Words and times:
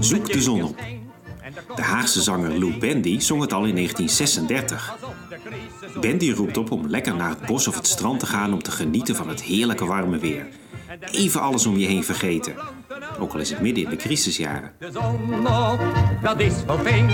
Zoek 0.00 0.32
de 0.32 0.40
zon 0.40 0.62
op. 0.62 0.76
De 1.76 1.82
Haagse 1.82 2.22
zanger 2.22 2.58
Lou 2.58 2.78
Bendy 2.78 3.20
zong 3.20 3.40
het 3.40 3.52
al 3.52 3.64
in 3.64 3.74
1936. 3.74 4.96
Bendy 6.00 6.30
roept 6.30 6.56
op 6.56 6.70
om 6.70 6.86
lekker 6.86 7.14
naar 7.14 7.28
het 7.28 7.46
bos 7.46 7.68
of 7.68 7.74
het 7.74 7.86
strand 7.86 8.20
te 8.20 8.26
gaan 8.26 8.52
om 8.52 8.62
te 8.62 8.70
genieten 8.70 9.16
van 9.16 9.28
het 9.28 9.42
heerlijke 9.42 9.84
warme 9.84 10.18
weer. 10.18 10.46
Even 11.10 11.40
alles 11.40 11.66
om 11.66 11.76
je 11.76 11.86
heen 11.86 12.04
vergeten. 12.04 12.54
Ook 13.18 13.32
al 13.32 13.40
is 13.40 13.50
het 13.50 13.60
midden 13.60 13.84
in 13.84 13.90
de 13.90 13.96
crisisjaren. 13.96 14.72
De 14.78 14.90
zon 14.90 15.46
op, 15.46 15.80
dat 16.22 16.40
is 16.40 16.64
wel 16.66 16.78
fijn. 16.78 17.10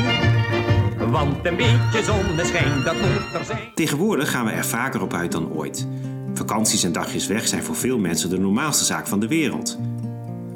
Want 1.10 1.46
een 1.46 1.56
beetje 1.56 2.02
zonneschijn, 2.02 2.82
dat 2.84 2.94
moet 2.94 3.40
er 3.40 3.44
zijn. 3.44 3.70
Tegenwoordig 3.74 4.30
gaan 4.30 4.44
we 4.44 4.50
er 4.50 4.66
vaker 4.66 5.02
op 5.02 5.14
uit 5.14 5.32
dan 5.32 5.52
ooit. 5.52 5.86
Vakanties 6.34 6.84
en 6.84 6.92
dagjes 6.92 7.26
weg 7.26 7.48
zijn 7.48 7.62
voor 7.62 7.76
veel 7.76 7.98
mensen 7.98 8.30
de 8.30 8.38
normaalste 8.38 8.84
zaak 8.84 9.06
van 9.06 9.20
de 9.20 9.28
wereld. 9.28 9.78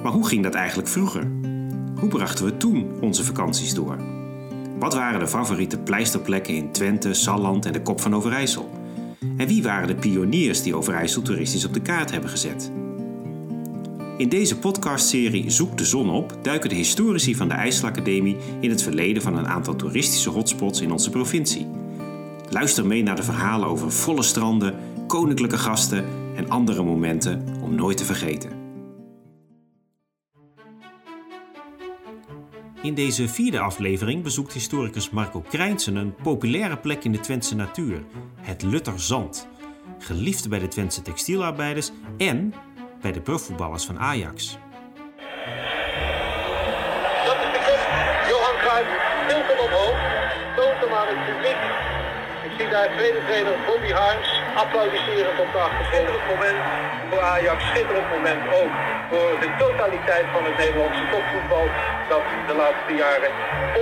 Maar 0.03 0.13
hoe 0.13 0.29
ging 0.29 0.43
dat 0.43 0.55
eigenlijk 0.55 0.89
vroeger? 0.89 1.42
Hoe 2.03 2.11
brachten 2.11 2.45
we 2.45 2.57
toen 2.57 2.91
onze 3.01 3.25
vakanties 3.25 3.75
door? 3.75 3.97
Wat 4.79 4.95
waren 4.95 5.21
de 5.21 5.29
favoriete 5.29 5.79
pleisterplekken 5.79 6.55
in 6.55 6.73
Twente, 6.73 7.15
Salland 7.15 7.67
en 7.67 7.73
de 7.73 7.83
Kop 7.83 8.01
van 8.01 8.15
Overijssel? 8.15 8.71
En 9.37 9.47
wie 9.47 9.63
waren 9.63 9.89
de 9.89 9.95
pioniers 9.95 10.63
die 10.63 10.75
Overijssel 10.75 11.23
toeristisch 11.23 11.65
op 11.65 11.75
de 11.75 11.81
kaart 11.81 12.11
hebben 12.11 12.31
gezet? 12.31 12.73
In 14.17 14.29
deze 14.29 14.59
podcastserie 14.59 15.51
Zoek 15.51 15.79
de 15.79 15.85
zon 15.85 16.11
op 16.11 16.39
duiken 16.43 16.69
de 16.69 16.75
historici 16.75 17.35
van 17.35 17.49
de 17.49 17.55
IJsselacademie 17.55 18.37
in 18.61 18.71
het 18.71 18.83
verleden 18.83 19.23
van 19.23 19.37
een 19.37 19.49
aantal 19.49 19.77
toeristische 19.77 20.31
hotspots 20.31 20.81
in 20.81 20.93
onze 20.93 21.11
provincie. 21.11 21.67
Luister 22.49 22.87
mee 22.87 23.03
naar 23.03 23.17
de 23.17 23.23
verhalen 23.23 23.69
over 23.69 23.93
volle 23.93 24.23
stranden, 24.23 24.75
koninklijke 25.07 25.59
gasten 25.59 26.05
en 26.37 26.51
andere 26.51 26.83
momenten 26.83 27.45
om 27.61 27.75
nooit 27.75 27.97
te 27.97 28.05
vergeten. 28.05 28.62
In 32.83 32.95
deze 32.95 33.29
vierde 33.29 33.59
aflevering 33.59 34.23
bezoekt 34.23 34.53
historicus 34.53 35.11
Marco 35.11 35.41
Krijnsen 35.41 35.97
een 35.97 36.15
populaire 36.15 36.77
plek 36.77 37.05
in 37.05 37.13
de 37.13 37.21
Twentse 37.21 37.55
natuur, 37.55 38.03
het 38.41 38.63
Lutterzand. 38.63 39.49
Geliefd 39.99 40.49
bij 40.49 40.59
de 40.59 40.69
Twentse 40.69 41.03
textielarbeiders 41.03 41.91
en 42.19 42.55
bij 43.01 43.13
de 43.13 43.21
profvoetballers 43.21 43.85
van 43.85 43.99
Ajax. 43.99 44.59
Dat 47.25 47.37
is 47.37 47.53
de. 47.53 47.61
Johan 48.29 48.57
Cruijff 48.59 48.89
tilt 49.29 49.47
hem 49.47 49.59
omhoog. 49.67 49.97
Toont 50.57 50.81
hem 50.81 50.93
aan 50.93 51.07
het 51.07 51.27
publiek. 51.27 51.61
Ik 52.45 52.51
zie 52.59 52.69
daar 52.69 52.97
tweede 52.97 53.21
trainer 53.27 53.57
Bobby 53.67 53.91
Harms 53.91 54.42
applaudisserend 54.63 55.39
op 55.45 55.51
de 55.55 55.59
achtergrond. 55.67 56.09
Schitterend 56.09 56.27
moment 56.35 56.61
voor 57.09 57.21
Ajax. 57.21 57.59
Schitterend 57.71 58.09
moment 58.17 58.43
ook 58.61 58.73
voor 59.11 59.31
de 59.45 59.51
totaliteit 59.59 60.27
van 60.35 60.45
het 60.49 60.57
Nederlandse 60.63 61.07
topvoetbal. 61.13 61.67
Dat 62.13 62.25
de 62.49 62.55
laatste 62.63 62.95
jaren 63.05 63.33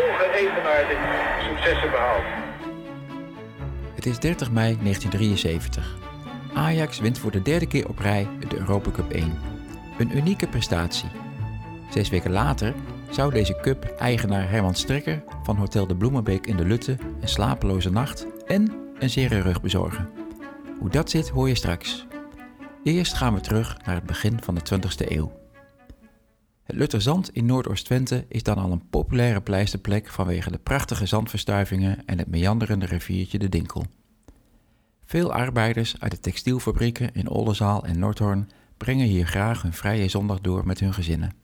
ongeëvenaarde 0.04 0.96
successen 1.46 1.90
behaalt. 1.90 2.28
Het 3.94 4.06
is 4.06 4.18
30 4.18 4.50
mei 4.50 4.78
1973. 4.82 5.96
Ajax 6.54 7.00
wint 7.00 7.18
voor 7.18 7.30
de 7.30 7.42
derde 7.42 7.66
keer 7.66 7.88
op 7.88 7.98
rij 7.98 8.28
de 8.48 8.58
Europa 8.58 8.90
Cup 8.90 9.10
1. 9.12 9.38
Een 9.98 10.16
unieke 10.16 10.48
prestatie. 10.48 11.08
Zes 11.90 12.08
weken 12.08 12.30
later 12.30 12.74
zou 13.10 13.32
deze 13.32 13.58
cup 13.62 13.84
eigenaar 13.98 14.50
Herman 14.50 14.74
Strekker 14.74 15.22
van 15.42 15.56
Hotel 15.56 15.86
de 15.86 15.96
Bloemenbeek 15.96 16.46
in 16.46 16.56
de 16.56 16.64
Lutte 16.64 16.96
een 17.20 17.28
slapeloze 17.28 17.90
nacht 17.90 18.26
en 18.46 18.72
een 18.98 19.10
zere 19.10 19.40
rug 19.40 19.60
bezorgen. 19.60 20.08
Hoe 20.80 20.90
dat 20.90 21.10
zit 21.10 21.28
hoor 21.28 21.48
je 21.48 21.54
straks. 21.54 22.06
Eerst 22.82 23.14
gaan 23.14 23.34
we 23.34 23.40
terug 23.40 23.76
naar 23.84 23.94
het 23.94 24.04
begin 24.04 24.42
van 24.42 24.54
de 24.54 24.60
20e 24.74 25.10
eeuw. 25.10 25.32
Het 26.62 26.76
Lutterzand 26.76 27.30
in 27.30 27.46
Noordoost-Twente 27.46 28.24
is 28.28 28.42
dan 28.42 28.56
al 28.56 28.72
een 28.72 28.88
populaire 28.88 29.40
pleisterplek 29.40 30.08
vanwege 30.08 30.50
de 30.50 30.58
prachtige 30.58 31.06
zandverstuivingen 31.06 32.06
en 32.06 32.18
het 32.18 32.28
meanderende 32.28 32.86
riviertje 32.86 33.38
de 33.38 33.48
Dinkel. 33.48 33.86
Veel 35.04 35.32
arbeiders 35.32 36.00
uit 36.00 36.10
de 36.10 36.20
textielfabrieken 36.20 37.14
in 37.14 37.28
Oldenzaal 37.28 37.84
en 37.84 37.98
Noordhoorn 37.98 38.50
brengen 38.76 39.06
hier 39.06 39.26
graag 39.26 39.62
hun 39.62 39.72
vrije 39.72 40.08
zondag 40.08 40.40
door 40.40 40.66
met 40.66 40.80
hun 40.80 40.94
gezinnen. 40.94 41.34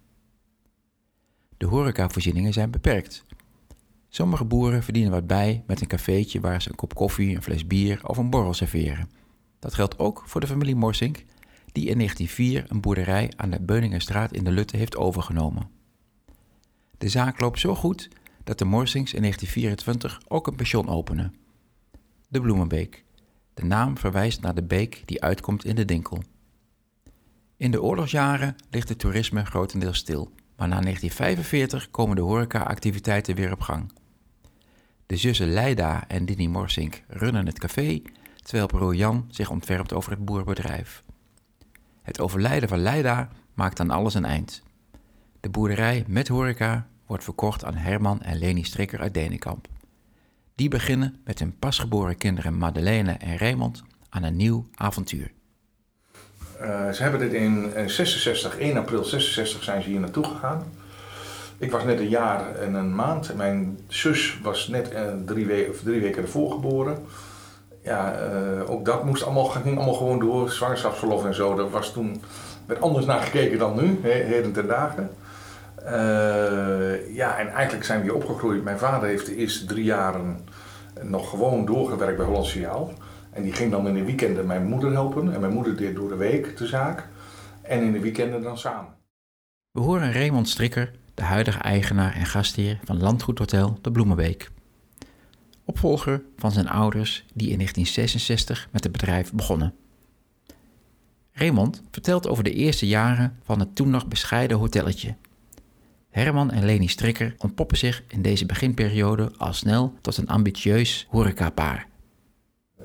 De 1.56 1.66
horecavoorzieningen 1.66 2.52
zijn 2.52 2.70
beperkt. 2.70 3.24
Sommige 4.08 4.44
boeren 4.44 4.82
verdienen 4.82 5.12
wat 5.12 5.26
bij 5.26 5.62
met 5.66 5.80
een 5.80 5.86
cafeetje 5.86 6.40
waar 6.40 6.62
ze 6.62 6.68
een 6.68 6.76
kop 6.76 6.94
koffie, 6.94 7.36
een 7.36 7.42
fles 7.42 7.66
bier 7.66 8.00
of 8.08 8.16
een 8.16 8.30
borrel 8.30 8.54
serveren. 8.54 9.24
Dat 9.58 9.74
geldt 9.74 9.98
ook 9.98 10.22
voor 10.26 10.40
de 10.40 10.46
familie 10.46 10.74
Morsink, 10.74 11.24
die 11.72 11.86
in 11.88 11.96
1904 11.96 12.64
een 12.68 12.80
boerderij 12.80 13.32
aan 13.36 13.50
de 13.50 13.60
Beuningenstraat 13.60 14.32
in 14.32 14.44
de 14.44 14.50
Lutte 14.50 14.76
heeft 14.76 14.96
overgenomen. 14.96 15.70
De 16.98 17.08
zaak 17.08 17.40
loopt 17.40 17.58
zo 17.58 17.74
goed 17.74 18.08
dat 18.44 18.58
de 18.58 18.64
Morsinks 18.64 19.14
in 19.14 19.20
1924 19.20 20.20
ook 20.28 20.46
een 20.46 20.56
pension 20.56 20.88
openen. 20.88 21.34
De 22.28 22.40
Bloemenbeek, 22.40 23.04
de 23.54 23.64
naam 23.64 23.98
verwijst 23.98 24.40
naar 24.40 24.54
de 24.54 24.62
beek 24.62 25.02
die 25.04 25.22
uitkomt 25.22 25.64
in 25.64 25.74
de 25.74 25.84
Dinkel. 25.84 26.22
In 27.56 27.70
de 27.70 27.82
oorlogsjaren 27.82 28.56
ligt 28.70 28.88
het 28.88 28.98
toerisme 28.98 29.44
grotendeels 29.44 29.98
stil, 29.98 30.32
maar 30.56 30.68
na 30.68 30.80
1945 30.80 31.90
komen 31.90 32.16
de 32.16 32.22
horeca-activiteiten 32.22 33.34
weer 33.34 33.52
op 33.52 33.60
gang. 33.60 33.92
De 35.06 35.16
zussen 35.16 35.52
Leida 35.52 36.08
en 36.08 36.26
Dini 36.26 36.48
Morsink 36.48 37.02
runnen 37.08 37.46
het 37.46 37.58
café, 37.58 38.02
terwijl 38.46 38.66
broer 38.66 38.94
Jan 38.94 39.26
zich 39.30 39.50
ontwerpt 39.50 39.92
over 39.92 40.10
het 40.10 40.24
boerbedrijf. 40.24 41.02
Het 42.02 42.20
overlijden 42.20 42.68
van 42.68 42.78
Leida 42.78 43.28
maakt 43.54 43.80
aan 43.80 43.90
alles 43.90 44.14
een 44.14 44.24
eind. 44.24 44.62
De 45.40 45.48
boerderij 45.48 46.04
met 46.06 46.28
horeca 46.28 46.86
wordt 47.06 47.24
verkocht 47.24 47.64
aan 47.64 47.74
Herman 47.74 48.22
en 48.22 48.38
Leni 48.38 48.64
Strikker 48.64 49.00
uit 49.00 49.14
Denenkamp. 49.14 49.66
Die 50.54 50.68
beginnen 50.68 51.16
met 51.24 51.38
hun 51.38 51.58
pasgeboren 51.58 52.16
kinderen 52.16 52.58
Madeleine 52.58 53.12
en 53.12 53.38
Raymond 53.38 53.82
aan 54.08 54.22
een 54.22 54.36
nieuw 54.36 54.68
avontuur. 54.74 55.32
Uh, 56.60 56.90
ze 56.90 57.02
hebben 57.02 57.20
dit 57.20 57.32
in 57.32 57.72
66, 57.86 58.58
1 58.58 58.76
april 58.76 59.04
66 59.04 59.62
zijn 59.62 59.82
ze 59.82 59.88
hier 59.88 60.00
naartoe 60.00 60.24
gegaan. 60.24 60.64
Ik 61.58 61.70
was 61.70 61.84
net 61.84 61.98
een 61.98 62.08
jaar 62.08 62.54
en 62.54 62.74
een 62.74 62.94
maand. 62.94 63.34
Mijn 63.36 63.78
zus 63.88 64.38
was 64.42 64.68
net 64.68 64.92
uh, 64.92 65.14
drie, 65.24 65.46
we 65.46 65.78
drie 65.84 66.00
weken 66.00 66.22
ervoor 66.22 66.52
geboren. 66.52 67.06
Ja, 67.86 68.14
uh, 68.20 68.70
ook 68.70 68.84
dat 68.84 69.04
moest 69.04 69.22
allemaal, 69.22 69.44
ging 69.44 69.76
allemaal 69.76 69.94
gewoon 69.94 70.18
door. 70.18 70.50
Zwangerschapsverlof 70.50 71.24
en 71.24 71.34
zo. 71.34 71.54
Dat 71.54 71.70
was 71.70 71.92
toen 71.92 72.22
werd 72.66 72.80
anders 72.80 73.06
naar 73.06 73.20
gekeken 73.20 73.58
dan 73.58 73.76
nu, 73.76 73.98
heden 74.02 74.52
ten 74.52 74.66
dagen. 74.66 75.10
Uh, 75.84 77.14
ja, 77.14 77.38
en 77.38 77.48
eigenlijk 77.48 77.84
zijn 77.84 77.98
we 77.98 78.04
hier 78.04 78.14
opgegroeid. 78.14 78.64
Mijn 78.64 78.78
vader 78.78 79.08
heeft 79.08 79.26
de 79.26 79.36
eerste 79.36 79.64
drie 79.64 79.84
jaren 79.84 80.38
nog 81.02 81.30
gewoon 81.30 81.64
doorgewerkt 81.64 82.16
bij 82.16 82.26
Holland 82.26 82.46
Signaal. 82.46 82.92
En 83.30 83.42
die 83.42 83.52
ging 83.52 83.70
dan 83.70 83.88
in 83.88 83.94
de 83.94 84.04
weekenden 84.04 84.46
mijn 84.46 84.66
moeder 84.66 84.92
helpen. 84.92 85.34
En 85.34 85.40
mijn 85.40 85.52
moeder 85.52 85.76
deed 85.76 85.94
door 85.94 86.08
de 86.08 86.16
week 86.16 86.56
de 86.56 86.66
zaak. 86.66 87.08
En 87.62 87.82
in 87.82 87.92
de 87.92 88.00
weekenden 88.00 88.42
dan 88.42 88.58
samen. 88.58 88.94
We 89.70 89.80
horen 89.80 90.12
Raymond 90.12 90.48
Strikker, 90.48 90.90
de 91.14 91.22
huidige 91.22 91.58
eigenaar 91.58 92.14
en 92.14 92.26
gastheer 92.26 92.80
van 92.84 93.00
Landgoedhotel 93.00 93.78
de 93.82 93.90
Bloemenbeek. 93.90 94.50
Opvolger 95.66 96.22
van 96.36 96.52
zijn 96.52 96.68
ouders 96.68 97.24
die 97.34 97.50
in 97.50 97.56
1966 97.56 98.68
met 98.72 98.82
het 98.82 98.92
bedrijf 98.92 99.32
begonnen. 99.32 99.74
Raymond 101.32 101.82
vertelt 101.90 102.28
over 102.28 102.44
de 102.44 102.52
eerste 102.52 102.86
jaren 102.86 103.38
van 103.42 103.60
het 103.60 103.74
toen 103.74 103.90
nog 103.90 104.06
bescheiden 104.06 104.56
hotelletje 104.56 105.14
Herman 106.16 106.50
en 106.50 106.64
Leni 106.64 106.88
Strikker 106.88 107.34
ontpoppen 107.38 107.76
zich 107.76 108.02
in 108.08 108.22
deze 108.22 108.46
beginperiode 108.46 109.30
al 109.36 109.52
snel 109.52 109.94
tot 110.00 110.16
een 110.16 110.28
ambitieus 110.28 111.06
horecapaar. 111.10 111.86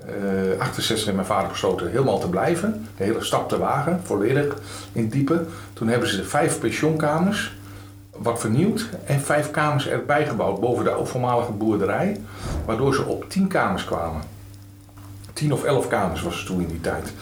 Uh, 0.08 0.58
68 0.58 1.04
heeft 1.04 1.16
mijn 1.16 1.26
vader 1.26 1.48
besloten 1.48 1.90
helemaal 1.90 2.18
te 2.18 2.28
blijven, 2.28 2.86
de 2.96 3.04
hele 3.04 3.24
stap 3.24 3.48
te 3.48 3.58
wagen, 3.58 4.00
volledig 4.04 4.58
in 4.92 5.08
diepe. 5.08 5.46
Toen 5.72 5.88
hebben 5.88 6.08
ze 6.08 6.16
de 6.16 6.24
vijf 6.24 6.60
pensionkamers 6.60 7.52
wat 8.22 8.40
vernieuwd 8.40 8.88
en 9.04 9.20
vijf 9.20 9.50
kamers 9.50 9.88
erbij 9.88 10.26
gebouwd 10.26 10.60
boven 10.60 10.84
de 10.84 11.00
voormalige 11.02 11.52
boerderij, 11.52 12.20
waardoor 12.64 12.94
ze 12.94 13.04
op 13.04 13.28
tien 13.28 13.46
kamers 13.46 13.84
kwamen. 13.84 14.22
Tien 15.32 15.52
of 15.52 15.64
elf 15.64 15.88
kamers 15.88 16.22
was 16.22 16.36
het 16.36 16.46
toen 16.46 16.60
in 16.60 16.68
die 16.68 16.80
tijd. 16.80 17.12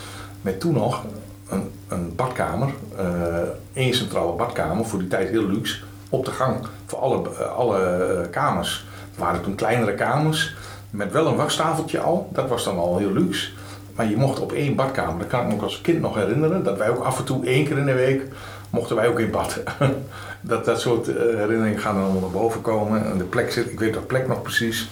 Met 0.41 0.61
toen 0.61 0.73
nog 0.73 1.05
een, 1.49 1.71
een 1.89 2.15
badkamer, 2.17 2.69
uh, 2.99 3.37
één 3.73 3.95
centrale 3.95 4.33
badkamer, 4.33 4.85
voor 4.85 4.99
die 4.99 5.09
tijd 5.09 5.29
heel 5.29 5.47
luxe, 5.47 5.83
op 6.09 6.25
de 6.25 6.31
gang 6.31 6.57
voor 6.87 6.99
alle, 6.99 7.23
eh, 7.39 7.57
alle 7.57 7.79
eh, 7.79 8.31
kamers. 8.31 8.87
Het 9.11 9.19
waren 9.19 9.43
toen 9.43 9.55
kleinere 9.55 9.95
kamers 9.95 10.55
met 10.91 11.13
wel 11.13 11.27
een 11.27 11.37
waschtafeltje 11.37 12.01
al. 12.01 12.29
Dat 12.33 12.49
was 12.49 12.65
dan 12.65 12.79
al 12.79 12.99
heel 12.99 13.13
luxe. 13.13 13.51
Maar 13.97 14.09
je 14.09 14.17
mocht 14.17 14.41
op 14.41 14.53
één 14.53 14.75
badkamer. 14.75 15.19
Dat 15.19 15.29
kan 15.29 15.41
ik 15.41 15.47
me 15.47 15.55
ook 15.55 15.63
als 15.63 15.81
kind 15.81 16.01
nog 16.01 16.15
herinneren. 16.15 16.63
Dat 16.63 16.79
wij 16.79 16.89
ook 16.89 17.05
af 17.05 17.19
en 17.19 17.25
toe 17.25 17.47
één 17.47 17.65
keer 17.65 17.79
in 17.79 17.87
de 17.87 17.93
week 17.93 18.23
mochten 18.71 18.97
wij 18.97 19.09
ook 19.09 19.19
in 19.19 19.31
bad. 19.31 19.63
dat, 20.41 20.65
dat 20.65 20.81
soort 20.81 21.09
eh, 21.09 21.17
herinneringen 21.17 21.81
gaan 21.81 21.95
dan 21.95 22.03
allemaal 22.03 22.21
naar 22.21 22.31
boven 22.31 22.61
komen. 22.61 23.11
En 23.11 23.19
de 23.19 23.25
plek 23.25 23.53
zit, 23.53 23.71
ik 23.71 23.79
weet 23.79 23.95
dat 23.95 24.07
plek 24.07 24.29
nog 24.29 24.43
precies. 24.43 24.91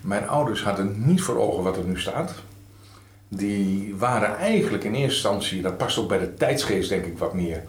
Mijn 0.00 0.28
ouders 0.28 0.62
hadden 0.62 0.94
niet 0.96 1.22
voor 1.22 1.38
ogen 1.38 1.62
wat 1.62 1.76
er 1.76 1.84
nu 1.84 2.00
staat. 2.00 2.32
Die 3.28 3.94
waren 3.98 4.36
eigenlijk 4.36 4.84
in 4.84 4.94
eerste 4.94 5.14
instantie, 5.14 5.62
dat 5.62 5.76
past 5.76 5.98
ook 5.98 6.08
bij 6.08 6.18
de 6.18 6.34
tijdsgeest 6.34 6.88
denk 6.88 7.04
ik 7.04 7.18
wat 7.18 7.34
meer, 7.34 7.62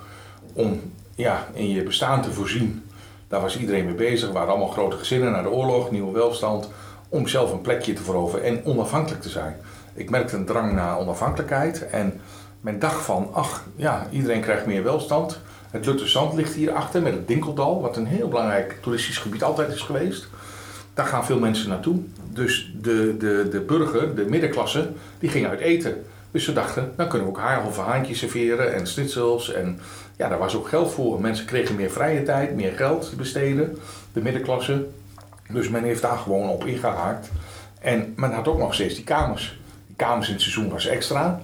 om 0.53 0.81
ja, 1.15 1.47
in 1.53 1.69
je 1.69 1.83
bestaan 1.83 2.21
te 2.21 2.31
voorzien. 2.31 2.83
Daar 3.27 3.41
was 3.41 3.59
iedereen 3.59 3.85
mee 3.85 3.93
bezig. 3.93 4.27
We 4.27 4.33
waren 4.33 4.49
allemaal 4.49 4.67
grote 4.67 4.97
gezinnen 4.97 5.31
na 5.31 5.41
de 5.41 5.49
oorlog, 5.49 5.91
nieuwe 5.91 6.11
welstand. 6.11 6.69
Om 7.09 7.27
zelf 7.27 7.51
een 7.51 7.61
plekje 7.61 7.93
te 7.93 8.03
veroveren 8.03 8.45
en 8.45 8.65
onafhankelijk 8.65 9.21
te 9.21 9.29
zijn. 9.29 9.55
Ik 9.93 10.09
merkte 10.09 10.35
een 10.35 10.45
drang 10.45 10.73
naar 10.73 10.97
onafhankelijkheid. 10.97 11.87
En 11.87 12.21
men 12.63 12.79
dacht 12.79 13.05
van, 13.05 13.29
ach 13.31 13.63
ja, 13.75 14.07
iedereen 14.11 14.41
krijgt 14.41 14.65
meer 14.65 14.83
welstand. 14.83 15.39
Het 15.71 15.85
Lutterzand 15.85 16.33
ligt 16.33 16.53
hierachter 16.53 17.01
met 17.01 17.13
het 17.13 17.27
Dinkeldal, 17.27 17.81
wat 17.81 17.97
een 17.97 18.05
heel 18.05 18.27
belangrijk 18.27 18.77
toeristisch 18.81 19.17
gebied 19.17 19.43
altijd 19.43 19.73
is 19.73 19.81
geweest. 19.81 20.27
Daar 20.93 21.05
gaan 21.05 21.25
veel 21.25 21.39
mensen 21.39 21.69
naartoe. 21.69 21.99
Dus 22.29 22.73
de, 22.81 23.15
de, 23.19 23.47
de 23.51 23.59
burger, 23.59 24.15
de 24.15 24.25
middenklasse, 24.25 24.89
die 25.19 25.29
ging 25.29 25.47
uit 25.47 25.59
eten. 25.59 26.05
Dus 26.31 26.43
ze 26.43 26.53
dachten, 26.53 26.93
dan 26.95 27.07
kunnen 27.07 27.27
we 27.27 27.33
ook 27.33 27.39
halve 27.39 27.81
haantjes 27.81 28.19
serveren 28.19 28.73
en 28.73 28.87
schnitzels. 28.87 29.53
En 29.53 29.79
ja, 30.17 30.29
daar 30.29 30.39
was 30.39 30.55
ook 30.55 30.67
geld 30.67 30.91
voor. 30.91 31.21
Mensen 31.21 31.45
kregen 31.45 31.75
meer 31.75 31.91
vrije 31.91 32.23
tijd, 32.23 32.55
meer 32.55 32.71
geld 32.71 33.09
te 33.09 33.15
besteden, 33.15 33.77
de 34.13 34.21
middenklasse. 34.21 34.85
Dus 35.49 35.69
men 35.69 35.83
heeft 35.83 36.01
daar 36.01 36.17
gewoon 36.17 36.49
op 36.49 36.65
ingehaakt. 36.65 37.29
En 37.79 38.13
men 38.15 38.31
had 38.31 38.47
ook 38.47 38.57
nog 38.57 38.73
steeds 38.73 38.95
die 38.95 39.03
kamers. 39.03 39.59
Die 39.87 39.95
kamers 39.95 40.27
in 40.27 40.33
het 40.33 40.41
seizoen 40.41 40.69
was 40.69 40.87
extra. 40.87 41.41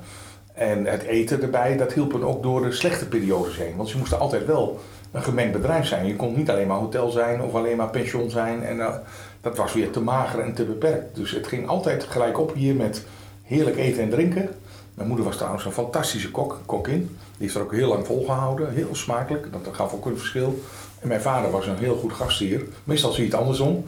En 0.60 0.86
het 0.86 1.02
eten 1.02 1.42
erbij, 1.42 1.78
dat 1.78 1.94
hielp 1.94 2.14
ook 2.14 2.44
door 2.44 2.62
de 2.62 2.72
slechte 2.72 3.08
periodes 3.08 3.58
heen. 3.58 3.76
Want 3.76 3.90
ze 3.90 3.98
moesten 3.98 4.20
altijd 4.20 4.46
wel 4.46 4.80
een 5.12 5.24
gemengd 5.24 5.52
bedrijf 5.52 5.88
zijn. 5.88 6.06
Je 6.06 6.16
kon 6.16 6.36
niet 6.36 6.50
alleen 6.50 6.68
maar 6.68 6.78
hotel 6.78 7.10
zijn 7.10 7.42
of 7.42 7.54
alleen 7.54 7.78
maar 7.78 7.90
pension 7.90 8.30
zijn. 8.30 8.64
En 8.64 8.78
uh, 8.78 8.96
dat 9.42 9.58
was 9.58 9.74
weer 9.74 9.90
te 9.90 10.02
mager 10.02 10.40
en 10.40 10.54
te 10.54 10.64
beperkt. 10.64 11.16
Dus 11.16 11.32
het 11.32 11.48
ging 11.48 11.68
altijd 11.68 12.04
gelijk 12.04 12.40
op 12.40 12.54
hier 12.54 12.76
met 12.76 13.06
heerlijk 13.44 13.78
eten 13.78 14.04
en 14.04 14.10
drinken. 14.10 14.50
Mijn 14.94 15.08
moeder 15.08 15.26
was 15.26 15.36
trouwens 15.36 15.66
een 15.66 15.72
fantastische 15.72 16.32
kok, 16.32 16.60
kokin. 16.66 16.98
Die 16.98 17.10
heeft 17.38 17.56
er 17.56 17.62
ook 17.62 17.74
heel 17.74 17.90
lang 17.90 18.06
volgehouden. 18.06 18.74
Heel 18.74 18.96
smakelijk, 18.96 19.48
dat 19.52 19.76
gaf 19.76 19.94
ook 19.94 20.06
een 20.06 20.18
verschil. 20.18 20.60
En 21.00 21.08
mijn 21.08 21.22
vader 21.22 21.52
was 21.52 21.68
een 21.68 21.78
heel 21.78 21.96
goed 21.96 22.14
gastheer. 22.14 22.62
Meestal 22.84 23.12
zie 23.12 23.24
je 23.24 23.30
het 23.30 23.40
andersom. 23.40 23.84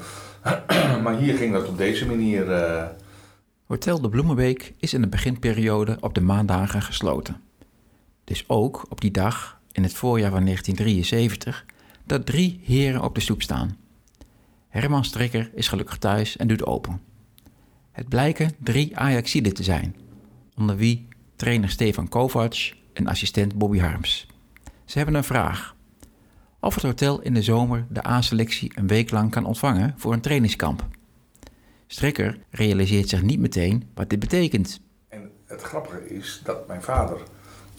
maar 1.03 1.15
hier 1.15 1.35
ging 1.35 1.53
dat 1.53 1.67
op 1.67 1.77
deze 1.77 2.05
manier. 2.05 2.49
Uh... 2.49 2.83
Hotel 3.71 4.01
de 4.01 4.09
Bloemenbeek 4.09 4.73
is 4.77 4.93
in 4.93 5.01
de 5.01 5.07
beginperiode 5.07 5.97
op 5.99 6.13
de 6.13 6.21
maandagen 6.21 6.81
gesloten. 6.81 7.41
Dus 8.23 8.49
ook 8.49 8.85
op 8.89 9.01
die 9.01 9.11
dag, 9.11 9.59
in 9.71 9.83
het 9.83 9.93
voorjaar 9.93 10.31
van 10.31 10.43
1973, 10.43 11.65
dat 12.05 12.25
drie 12.25 12.59
heren 12.63 13.03
op 13.03 13.15
de 13.15 13.21
stoep 13.21 13.41
staan. 13.41 13.77
Herman 14.69 15.05
Strikker 15.05 15.51
is 15.53 15.67
gelukkig 15.67 15.97
thuis 15.97 16.37
en 16.37 16.47
doet 16.47 16.65
open. 16.65 17.01
Het 17.91 18.09
blijken 18.09 18.51
drie 18.59 18.97
Ajaxiden 18.97 19.53
te 19.53 19.63
zijn, 19.63 19.95
onder 20.57 20.75
wie 20.75 21.07
trainer 21.35 21.69
Stefan 21.69 22.09
Kovac 22.09 22.73
en 22.93 23.07
assistent 23.07 23.55
Bobby 23.57 23.79
Harms. 23.79 24.27
Ze 24.85 24.97
hebben 24.97 25.15
een 25.15 25.23
vraag. 25.23 25.75
Of 26.59 26.75
het 26.75 26.83
hotel 26.83 27.21
in 27.21 27.33
de 27.33 27.41
zomer 27.41 27.85
de 27.89 28.07
A-selectie 28.07 28.71
een 28.75 28.87
week 28.87 29.11
lang 29.11 29.31
kan 29.31 29.45
ontvangen 29.45 29.93
voor 29.97 30.13
een 30.13 30.21
trainingskamp. 30.21 30.87
Strikker 31.91 32.37
realiseert 32.49 33.09
zich 33.09 33.21
niet 33.21 33.39
meteen 33.39 33.89
wat 33.93 34.09
dit 34.09 34.19
betekent. 34.19 34.79
En 35.09 35.31
het 35.45 35.61
grappige 35.61 36.09
is 36.09 36.41
dat 36.43 36.67
mijn 36.67 36.81
vader 36.81 37.17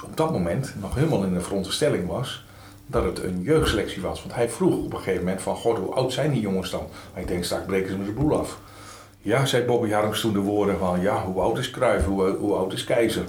op 0.04 0.16
dat 0.16 0.32
moment 0.32 0.74
nog 0.80 0.94
helemaal 0.94 1.24
in 1.24 1.34
de 1.34 1.40
veronderstelling 1.40 2.06
was 2.06 2.44
dat 2.86 3.04
het 3.04 3.22
een 3.22 3.42
jeugdselectie 3.42 4.02
was. 4.02 4.20
Want 4.20 4.34
hij 4.34 4.48
vroeg 4.48 4.84
op 4.84 4.92
een 4.92 4.98
gegeven 4.98 5.24
moment 5.24 5.42
van, 5.42 5.56
god, 5.56 5.78
hoe 5.78 5.94
oud 5.94 6.12
zijn 6.12 6.32
die 6.32 6.40
jongens 6.40 6.70
dan? 6.70 6.86
Ik 7.14 7.28
denk, 7.28 7.44
straks 7.44 7.64
breken 7.64 7.90
ze 7.90 7.96
me 7.96 8.04
de 8.04 8.12
boel 8.12 8.38
af. 8.38 8.60
Ja, 9.18 9.46
zei 9.46 9.64
Bobby 9.64 9.90
Harms 9.90 10.20
toen 10.20 10.32
de 10.32 10.38
woorden 10.38 10.78
van, 10.78 11.00
ja, 11.00 11.24
hoe 11.24 11.40
oud 11.40 11.58
is 11.58 11.70
Cruijff, 11.70 12.06
hoe, 12.06 12.36
hoe 12.36 12.54
oud 12.54 12.72
is 12.72 12.84
Keizer? 12.84 13.24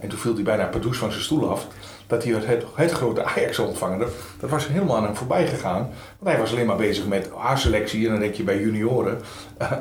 En 0.00 0.08
toen 0.08 0.18
viel 0.18 0.34
hij 0.34 0.42
bijna 0.42 0.66
per 0.66 0.80
douche 0.80 0.98
van 0.98 1.10
zijn 1.10 1.22
stoel 1.22 1.50
af. 1.50 1.66
Dat 2.08 2.24
hij 2.24 2.32
het, 2.32 2.64
het, 2.74 2.92
grote 2.92 3.24
Ajax 3.24 3.58
ontvangen. 3.58 3.98
Dat, 3.98 4.12
dat 4.40 4.50
was 4.50 4.68
helemaal 4.68 4.96
aan 4.96 5.04
hem 5.04 5.16
voorbij 5.16 5.46
gegaan. 5.46 5.90
Want 6.18 6.30
hij 6.30 6.38
was 6.38 6.52
alleen 6.52 6.66
maar 6.66 6.76
bezig 6.76 7.06
met 7.06 7.30
A-selectie. 7.36 8.04
En 8.04 8.10
dan 8.10 8.20
denk 8.20 8.34
je 8.34 8.42
bij 8.42 8.60
junioren 8.60 9.20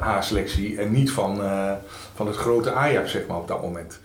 A-selectie. 0.01 0.77
En 0.77 0.91
niet 0.91 1.11
van, 1.11 1.41
uh, 1.41 1.71
van 2.15 2.27
het 2.27 2.35
grote 2.35 2.73
Ajax, 2.73 3.11
zeg 3.11 3.27
maar, 3.27 3.37
op 3.37 3.47
dat 3.47 3.61
moment. 3.61 3.99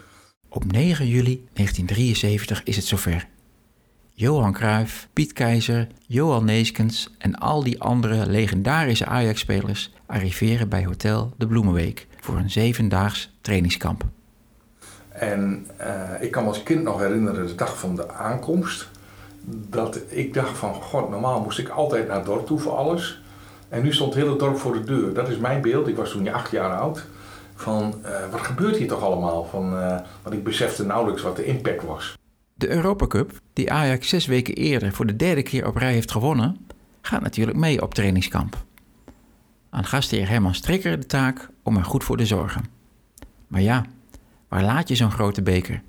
Op 0.48 0.72
9 0.72 1.06
juli 1.06 1.46
1973 1.52 2.62
is 2.64 2.76
het 2.76 2.84
zover. 2.84 3.28
Johan 4.14 4.52
Cruijff, 4.52 5.08
Piet 5.12 5.32
Keizer, 5.32 5.86
Johan 6.06 6.44
Neeskens 6.44 7.14
en 7.18 7.34
al 7.34 7.62
die 7.62 7.80
andere 7.80 8.26
legendarische 8.26 9.06
Ajax-spelers 9.06 9.92
arriveren 10.06 10.68
bij 10.68 10.84
Hotel 10.84 11.32
de 11.36 11.46
Bloemenweek 11.46 12.06
voor 12.20 12.36
een 12.36 12.50
zevendaags 12.50 13.30
trainingskamp. 13.40 14.04
En 15.12 15.66
uh, 15.80 16.22
ik 16.22 16.30
kan 16.30 16.42
me 16.42 16.48
als 16.48 16.62
kind 16.62 16.82
nog 16.82 17.00
herinneren 17.00 17.46
de 17.46 17.54
dag 17.54 17.78
van 17.78 17.96
de 17.96 18.12
aankomst. 18.12 18.88
Dat 19.44 19.98
ik 20.08 20.34
dacht 20.34 20.58
van, 20.58 20.74
god, 20.74 21.10
normaal 21.10 21.40
moest 21.40 21.58
ik 21.58 21.68
altijd 21.68 22.06
naar 22.06 22.16
het 22.16 22.26
dorp 22.26 22.46
toe 22.46 22.58
voor 22.58 22.72
alles. 22.72 23.22
En 23.68 23.82
nu 23.82 23.92
stond 23.92 24.14
het 24.14 24.24
hele 24.24 24.36
dorp 24.36 24.56
voor 24.56 24.72
de 24.72 24.84
deur. 24.84 25.14
Dat 25.14 25.28
is 25.28 25.36
mijn 25.36 25.60
beeld. 25.60 25.88
Ik 25.88 25.96
was 25.96 26.10
toen 26.10 26.28
acht 26.28 26.50
jaar 26.50 26.76
oud. 26.78 27.04
Van, 27.54 27.94
uh, 28.04 28.30
wat 28.30 28.40
gebeurt 28.40 28.76
hier 28.76 28.88
toch 28.88 29.02
allemaal? 29.02 29.44
Van, 29.44 29.74
uh, 29.74 29.98
want 30.22 30.34
ik 30.34 30.44
besefte 30.44 30.86
nauwelijks 30.86 31.22
wat 31.22 31.36
de 31.36 31.44
impact 31.44 31.82
was. 31.82 32.18
De 32.54 32.70
Europa 32.70 33.06
Cup, 33.06 33.32
die 33.52 33.72
Ajax 33.72 34.08
zes 34.08 34.26
weken 34.26 34.54
eerder 34.54 34.92
voor 34.92 35.06
de 35.06 35.16
derde 35.16 35.42
keer 35.42 35.66
op 35.66 35.76
rij 35.76 35.92
heeft 35.92 36.10
gewonnen, 36.10 36.56
gaat 37.00 37.20
natuurlijk 37.20 37.58
mee 37.58 37.82
op 37.82 37.94
trainingskamp. 37.94 38.56
Aan 39.70 39.84
gastheer 39.84 40.28
Herman 40.28 40.54
Strikker 40.54 41.00
de 41.00 41.06
taak 41.06 41.48
om 41.62 41.76
er 41.76 41.84
goed 41.84 42.04
voor 42.04 42.16
te 42.16 42.26
zorgen. 42.26 42.64
Maar 43.46 43.60
ja, 43.60 43.84
waar 44.52 44.62
laat 44.62 44.88
je 44.88 44.94
zo'n 44.94 45.10
grote 45.10 45.42
beker? 45.42 45.82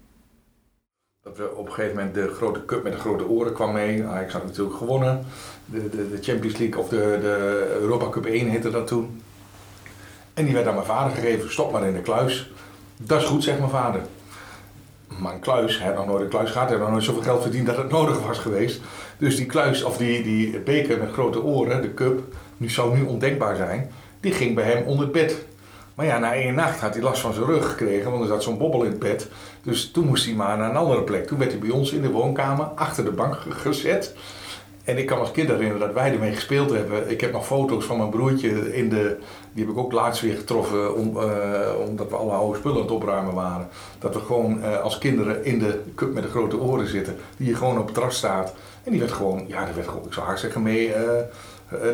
Op 1.55 1.67
een 1.67 1.73
gegeven 1.73 1.95
moment 1.95 2.13
de 2.13 2.27
grote 2.27 2.65
cup 2.65 2.83
met 2.83 2.91
de 2.91 2.99
grote 2.99 3.27
oren 3.27 3.53
kwam 3.53 3.73
mee. 3.73 4.03
Ajax 4.03 4.33
had 4.33 4.43
natuurlijk 4.43 4.77
gewonnen. 4.77 5.25
De, 5.65 5.89
de, 5.89 6.09
de 6.09 6.17
Champions 6.21 6.57
League 6.57 6.79
of 6.79 6.89
de, 6.89 7.17
de 7.21 7.77
Europa 7.79 8.09
Cup 8.09 8.25
1 8.25 8.49
heette 8.49 8.69
dat 8.69 8.87
toen. 8.87 9.21
En 10.33 10.45
die 10.45 10.53
werd 10.53 10.67
aan 10.67 10.73
mijn 10.73 10.85
vader 10.85 11.15
gegeven. 11.15 11.51
Stop 11.51 11.71
maar 11.71 11.87
in 11.87 11.93
de 11.93 12.01
kluis. 12.01 12.51
Dat 12.97 13.21
is 13.21 13.27
goed, 13.27 13.43
zegt 13.43 13.59
mijn 13.59 13.71
vader. 13.71 14.01
Maar 15.19 15.33
een 15.33 15.39
kluis, 15.39 15.79
hij 15.79 15.87
had 15.87 15.95
nog 15.95 16.05
nooit 16.05 16.21
een 16.21 16.29
kluis 16.29 16.51
gehad, 16.51 16.67
hij 16.67 16.77
had 16.77 16.85
nog 16.85 16.95
nooit 16.95 17.07
zoveel 17.07 17.23
geld 17.23 17.41
verdiend 17.41 17.65
dat 17.65 17.77
het 17.77 17.89
nodig 17.89 18.25
was 18.25 18.37
geweest. 18.37 18.81
Dus 19.17 19.35
die 19.35 19.45
kluis, 19.45 19.83
of 19.83 19.97
die, 19.97 20.23
die 20.23 20.59
beker 20.59 20.99
met 20.99 21.11
grote 21.11 21.43
oren, 21.43 21.81
de 21.81 21.93
cup, 21.93 22.21
nu 22.57 22.69
zou 22.69 22.97
nu 22.97 23.03
ondenkbaar 23.03 23.55
zijn, 23.55 23.91
die 24.19 24.31
ging 24.31 24.55
bij 24.55 24.71
hem 24.71 24.83
onder 24.83 25.03
het 25.03 25.13
bed. 25.13 25.45
Maar 25.95 26.05
ja, 26.05 26.17
na 26.17 26.33
één 26.33 26.55
nacht 26.55 26.79
had 26.79 26.93
hij 26.93 27.03
last 27.03 27.21
van 27.21 27.33
zijn 27.33 27.45
rug 27.45 27.69
gekregen, 27.69 28.11
want 28.11 28.21
er 28.21 28.29
zat 28.29 28.43
zo'n 28.43 28.57
bobbel 28.57 28.83
in 28.83 28.89
het 28.89 28.99
bed. 28.99 29.27
Dus 29.63 29.91
toen 29.91 30.05
moest 30.05 30.25
hij 30.25 30.33
maar 30.33 30.57
naar 30.57 30.69
een 30.69 30.75
andere 30.75 31.01
plek. 31.01 31.27
Toen 31.27 31.37
werd 31.37 31.51
hij 31.51 31.59
bij 31.59 31.69
ons 31.69 31.91
in 31.91 32.01
de 32.01 32.11
woonkamer 32.11 32.65
achter 32.65 33.03
de 33.03 33.11
bank 33.11 33.37
gezet. 33.49 34.15
En 34.83 34.97
ik 34.97 35.05
kan 35.05 35.19
als 35.19 35.31
kind 35.31 35.49
herinneren 35.49 35.79
dat 35.79 35.93
wij 35.93 36.11
ermee 36.11 36.33
gespeeld 36.33 36.71
hebben. 36.71 37.09
Ik 37.09 37.21
heb 37.21 37.31
nog 37.31 37.45
foto's 37.45 37.85
van 37.85 37.97
mijn 37.97 38.09
broertje 38.09 38.75
in 38.75 38.89
de. 38.89 39.17
Die 39.53 39.65
heb 39.65 39.73
ik 39.73 39.79
ook 39.79 39.91
laatst 39.91 40.21
weer 40.21 40.35
getroffen, 40.35 40.95
om, 40.95 41.17
uh, 41.17 41.23
omdat 41.87 42.09
we 42.09 42.15
alle 42.15 42.31
oude 42.31 42.57
spullen 42.57 42.77
aan 42.77 42.83
het 42.83 42.91
opruimen 42.91 43.33
waren. 43.33 43.67
Dat 43.99 44.13
we 44.13 44.19
gewoon 44.19 44.59
uh, 44.59 44.79
als 44.79 44.97
kinderen 44.97 45.45
in 45.45 45.59
de 45.59 45.81
cup 45.95 46.13
met 46.13 46.23
de 46.23 46.29
grote 46.29 46.59
oren 46.59 46.87
zitten, 46.87 47.15
die 47.37 47.47
je 47.47 47.55
gewoon 47.55 47.77
op 47.77 47.85
het 47.85 47.93
terras 47.93 48.17
staat. 48.17 48.53
En 48.83 48.91
die 48.91 48.99
werd 48.99 49.11
gewoon, 49.11 49.45
ja, 49.47 49.65
die 49.65 49.73
werd 49.73 49.87
gewoon, 49.87 50.05
ik 50.05 50.13
zou 50.13 50.25
haar 50.25 50.37
zeggen, 50.37 50.61
mee 50.61 50.87
uh, 50.87 50.95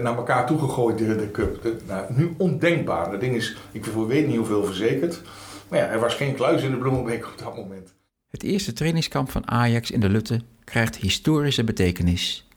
naar 0.02 0.16
elkaar 0.16 0.48
toegegooid, 0.48 0.98
de, 0.98 1.16
de 1.16 1.32
cup. 1.32 1.62
De, 1.62 1.78
nou, 1.88 2.14
nu 2.14 2.34
ondenkbaar. 2.38 3.12
Dat 3.12 3.20
ding 3.20 3.36
is, 3.36 3.58
ik 3.72 3.86
weet 3.86 4.28
niet 4.28 4.38
hoeveel 4.38 4.64
verzekerd. 4.64 5.22
Maar 5.68 5.80
ja, 5.80 5.86
er 5.86 6.00
was 6.00 6.16
geen 6.16 6.36
kluis 6.36 6.64
in 6.64 6.72
de 6.72 6.78
Bloemenbeek 6.78 7.26
op 7.26 7.38
dat 7.38 7.56
moment. 7.56 7.94
Het 8.30 8.44
eerste 8.44 8.74
trainingskamp 8.74 9.32
van 9.32 9.48
Ajax 9.48 9.92
in 9.92 10.00
de 10.00 10.10
Lutte 10.10 10.42
krijgt 10.64 10.96
historische 10.96 11.64
betekenis. 11.64 12.48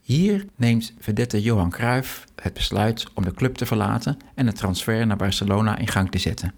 Hier 0.00 0.46
neemt 0.56 0.94
vedette 0.98 1.42
Johan 1.42 1.70
Cruijff 1.70 2.24
het 2.42 2.54
besluit 2.54 3.06
om 3.14 3.24
de 3.24 3.32
club 3.32 3.54
te 3.54 3.66
verlaten 3.66 4.16
en 4.34 4.46
een 4.46 4.54
transfer 4.54 5.06
naar 5.06 5.16
Barcelona 5.16 5.78
in 5.78 5.88
gang 5.88 6.10
te 6.10 6.18
zetten. 6.18 6.54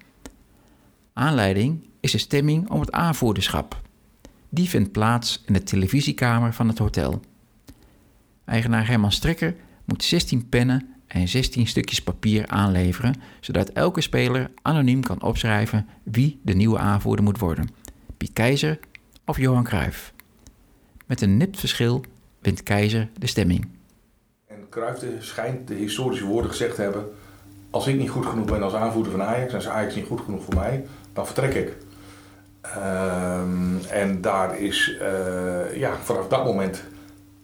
Aanleiding 1.13 1.89
is 2.01 2.13
de 2.13 2.19
stemming 2.19 2.71
om 2.71 2.81
het 2.81 2.93
aanvoerderschap. 2.93 3.81
Die 4.49 4.69
vindt 4.69 4.93
plaats 4.93 5.43
in 5.47 5.53
de 5.53 5.63
televisiekamer 5.63 6.53
van 6.53 6.69
het 6.69 6.79
hotel. 6.79 7.21
Eigenaar 8.45 8.87
Herman 8.87 9.13
Strikker 9.13 9.55
moet 9.91 10.05
16 10.05 10.49
pennen 10.49 10.95
en 11.07 11.29
16 11.29 11.67
stukjes 11.67 12.03
papier 12.03 12.47
aanleveren, 12.47 13.15
zodat 13.41 13.69
elke 13.69 14.01
speler 14.01 14.51
anoniem 14.63 15.03
kan 15.03 15.23
opschrijven 15.23 15.87
wie 16.03 16.41
de 16.43 16.55
nieuwe 16.55 16.79
aanvoerder 16.79 17.25
moet 17.25 17.39
worden: 17.39 17.69
Piet 18.17 18.33
Keizer 18.33 18.79
of 19.25 19.39
Johan 19.39 19.65
Cruijff. 19.65 20.13
Met 21.07 21.21
een 21.21 21.37
nipt 21.37 21.59
verschil 21.59 22.05
wint 22.41 22.63
Keizer 22.63 23.09
de 23.19 23.27
stemming. 23.27 23.69
En 24.47 24.67
Cruijff 24.71 25.05
schijnt 25.19 25.69
de 25.69 25.75
historische 25.75 26.25
woorden 26.25 26.51
gezegd 26.51 26.75
te 26.75 26.83
hebben... 26.83 27.05
als 27.71 27.87
ik 27.87 27.97
niet 27.99 28.11
goed 28.11 28.27
genoeg 28.27 28.47
ben 28.47 28.63
als 28.63 28.75
aanvoerder 28.75 29.13
van 29.13 29.23
Ajax... 29.23 29.53
en 29.53 29.59
is 29.59 29.69
Ajax 29.69 29.95
niet 29.95 30.07
goed 30.07 30.21
genoeg 30.21 30.45
voor 30.45 30.55
mij, 30.55 30.87
dan 31.13 31.27
vertrek 31.27 31.55
ik. 31.55 31.77
Um, 32.77 33.81
en 33.89 34.21
daar 34.21 34.59
is, 34.59 34.99
uh, 35.01 35.77
ja, 35.77 35.97
vanaf 35.97 36.29
dat 36.29 36.45
moment 36.45 36.85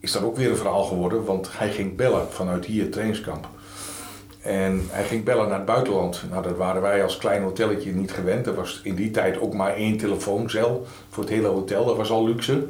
is 0.01 0.13
dat 0.13 0.23
ook 0.23 0.37
weer 0.37 0.51
een 0.51 0.57
verhaal 0.57 0.85
geworden... 0.85 1.25
want 1.25 1.49
hij 1.53 1.71
ging 1.71 1.97
bellen 1.97 2.27
vanuit 2.31 2.65
hier 2.65 2.91
trainingskamp. 2.91 3.49
En 4.47 4.87
hij 4.91 5.05
ging 5.05 5.25
bellen 5.25 5.49
naar 5.49 5.57
het 5.57 5.67
buitenland. 5.67 6.23
Nou, 6.31 6.43
dat 6.43 6.57
waren 6.57 6.83
wij 6.83 7.03
als 7.03 7.17
klein 7.17 7.43
hotelletje 7.43 7.93
niet 7.93 8.13
gewend. 8.13 8.47
Er 8.47 8.55
was 8.55 8.81
in 8.83 8.95
die 8.95 9.11
tijd 9.11 9.41
ook 9.41 9.55
maar 9.55 9.75
één 9.75 9.97
telefooncel 9.97 10.87
voor 11.11 11.23
het 11.23 11.33
hele 11.33 11.49
hotel. 11.49 11.85
Dat 11.85 11.97
was 11.97 12.11
al 12.11 12.27
luxe. 12.27 12.67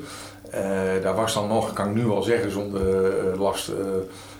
Uh, 0.54 0.60
daar 1.02 1.14
was 1.14 1.34
dan 1.34 1.48
nog, 1.48 1.72
kan 1.72 1.88
ik 1.88 1.94
nu 1.94 2.06
wel 2.06 2.22
zeggen 2.22 2.50
zonder 2.50 2.82
uh, 3.32 3.40
last, 3.40 3.68
uh, 3.68 3.76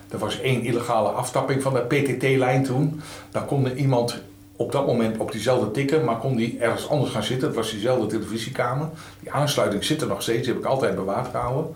Er 0.09 0.17
was 0.17 0.39
één 0.39 0.61
illegale 0.61 1.09
aftapping 1.09 1.61
van 1.61 1.73
de 1.73 1.79
PTT-lijn 1.79 2.63
toen. 2.63 3.01
Dan 3.31 3.45
kon 3.45 3.65
er 3.65 3.75
iemand 3.75 4.21
op 4.55 4.71
dat 4.71 4.85
moment 4.85 5.17
op 5.17 5.31
diezelfde 5.31 5.71
tikken, 5.71 6.03
maar 6.03 6.17
kon 6.17 6.35
die 6.35 6.57
ergens 6.59 6.89
anders 6.89 7.11
gaan 7.11 7.23
zitten. 7.23 7.47
Het 7.47 7.57
was 7.57 7.71
diezelfde 7.71 8.07
televisiekamer. 8.07 8.89
Die 9.19 9.31
aansluiting 9.31 9.83
zit 9.83 10.01
er 10.01 10.07
nog 10.07 10.21
steeds, 10.21 10.43
die 10.43 10.53
heb 10.53 10.61
ik 10.61 10.69
altijd 10.69 10.95
bewaard 10.95 11.27
gehouden. 11.27 11.73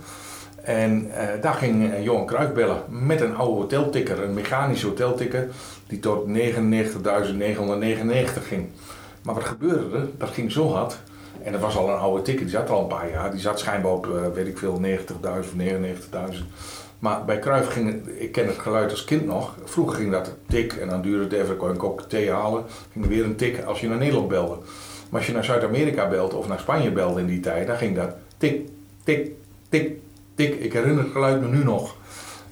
En 0.64 1.12
eh, 1.12 1.42
daar 1.42 1.54
ging 1.54 1.84
uh, 1.84 2.04
Johan 2.04 2.54
bellen 2.54 2.84
met 2.88 3.22
een 3.22 3.36
oude 3.36 3.62
hoteltikker, 3.62 4.24
een 4.24 4.34
mechanische 4.34 4.88
hoteltikker, 4.88 5.48
die 5.88 6.00
tot 6.00 6.28
99.999 6.28 6.34
ging. 8.48 8.68
Maar 9.22 9.36
wat 9.36 9.44
gebeurde 9.44 9.98
er? 9.98 10.08
Dat 10.18 10.30
ging 10.30 10.52
zo 10.52 10.74
hard. 10.74 11.00
En 11.44 11.52
dat 11.52 11.62
was 11.62 11.78
al 11.78 11.90
een 11.90 11.98
oude 11.98 12.22
tikker, 12.22 12.46
die 12.46 12.56
zat 12.56 12.70
al 12.70 12.82
een 12.82 12.88
paar 12.88 13.10
jaar. 13.10 13.32
Die 13.32 13.40
zat 13.40 13.60
schijnbaar 13.60 13.92
op, 13.92 14.06
uh, 14.08 14.14
weet 14.34 14.48
ik 14.48 14.58
veel, 14.58 14.82
90.000 14.82 14.86
of 15.24 15.54
99.000. 15.58 16.46
Maar 17.00 17.26
bij 17.26 17.40
Cruijff 17.40 17.72
ging 17.72 18.08
ik 18.08 18.32
ken 18.32 18.48
het 18.48 18.58
geluid 18.58 18.92
als 18.92 19.04
kind 19.04 19.26
nog. 19.26 19.56
Vroeger 19.64 19.98
ging 19.98 20.12
dat 20.12 20.36
tik 20.48 20.74
en 20.74 20.90
dan 20.90 21.02
duurde 21.02 21.24
het 21.24 21.34
even, 21.34 21.58
kon 21.58 21.68
je 21.68 21.74
een 21.74 21.80
kop 21.80 22.06
thee 22.10 22.32
halen. 22.32 22.64
Ging 22.92 23.06
er 23.06 23.12
weer 23.12 23.24
een 23.24 23.36
tik 23.36 23.64
als 23.64 23.82
je 23.82 23.88
naar 23.88 23.98
Nederland 23.98 24.28
belde. 24.28 24.56
Maar 25.10 25.20
als 25.20 25.28
je 25.28 25.34
naar 25.34 25.44
Zuid-Amerika 25.44 26.08
belde 26.08 26.36
of 26.36 26.48
naar 26.48 26.60
Spanje 26.60 26.92
belde 26.92 27.20
in 27.20 27.26
die 27.26 27.40
tijd, 27.40 27.68
dan 27.68 27.76
ging 27.76 27.96
dat 27.96 28.16
tik, 28.38 28.68
tik, 29.04 29.32
tik, 29.70 29.92
tik. 30.36 30.56
Ik 30.56 30.74
herinner 30.74 31.04
het 31.04 31.12
geluid 31.12 31.42
me 31.42 31.48
nu 31.48 31.64
nog. 31.64 31.96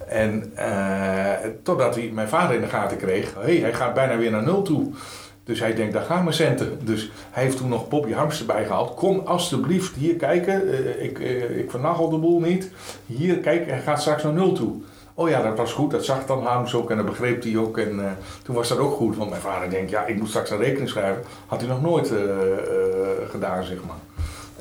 En 0.08 0.54
uh, 0.58 1.50
totdat 1.64 1.96
hij 1.96 2.12
mijn 2.14 2.28
vader 2.28 2.56
in 2.56 2.62
de 2.62 2.68
gaten 2.68 2.98
kreeg, 2.98 3.34
hey, 3.40 3.56
hij 3.56 3.74
gaat 3.74 3.94
bijna 3.94 4.18
weer 4.18 4.32
naar 4.32 4.44
nul 4.44 4.62
toe. 4.62 4.92
Dus 5.44 5.60
hij 5.60 5.74
denkt, 5.74 5.94
daar 5.94 6.04
gaan 6.04 6.24
mijn 6.24 6.36
centen. 6.36 6.80
Dus 6.84 7.12
hij 7.30 7.44
heeft 7.44 7.58
toen 7.58 7.70
nog 7.70 7.88
Bobby 7.88 8.12
Harms 8.12 8.40
erbij 8.40 8.66
gehaald. 8.66 8.96
Kom 8.96 9.20
alsjeblieft 9.20 9.96
hier 9.96 10.16
kijken. 10.16 10.68
Uh, 10.68 11.04
ik, 11.04 11.20
uh, 11.20 11.58
ik 11.58 11.72
vernagel 11.72 12.10
de 12.10 12.18
boel 12.18 12.40
niet. 12.40 12.72
Hier, 13.06 13.38
kijk, 13.38 13.70
hij 13.70 13.82
gaat 13.82 14.02
straks 14.02 14.24
naar 14.24 14.34
nul 14.34 14.54
toe. 14.54 14.76
Oh 15.14 15.30
ja, 15.30 15.42
dat 15.42 15.58
was 15.58 15.74
goed. 15.74 15.92
Dat 15.92 16.06
zag 16.06 16.26
dan 16.26 16.44
Harms 16.44 16.74
ook 16.74 16.92
en 16.92 16.98
dat 16.98 17.06
begreep 17.06 17.44
hij 17.44 17.58
ook. 17.58 17.78
En 17.78 18.18
toen 18.44 18.56
was 18.56 18.68
dat 18.68 18.78
ook 18.78 18.94
goed. 18.94 19.16
Want 19.18 19.30
mijn 19.30 19.42
vader 19.42 19.70
denkt, 19.70 19.90
ja, 19.90 20.06
ik 20.06 20.18
moet 20.18 20.30
straks 20.30 20.50
een 20.50 20.58
rekening 20.58 20.90
schrijven. 20.90 21.24
Had 21.48 21.60
hij 21.60 21.70
nog 21.70 21.82
nooit 21.82 22.14
gedaan, 23.30 23.64
zeg 23.64 23.78
maar. 23.88 23.96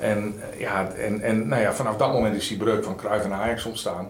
En, 0.01 0.35
ja, 0.59 0.91
en, 0.91 1.21
en 1.21 1.49
nou 1.49 1.63
ja, 1.63 1.73
vanaf 1.73 1.97
dat 1.97 2.13
moment 2.13 2.37
is 2.37 2.49
die 2.49 2.57
breuk 2.57 2.85
van 2.85 2.97
Cruijff 2.97 3.25
en 3.25 3.33
Ajax 3.33 3.65
ontstaan. 3.65 4.09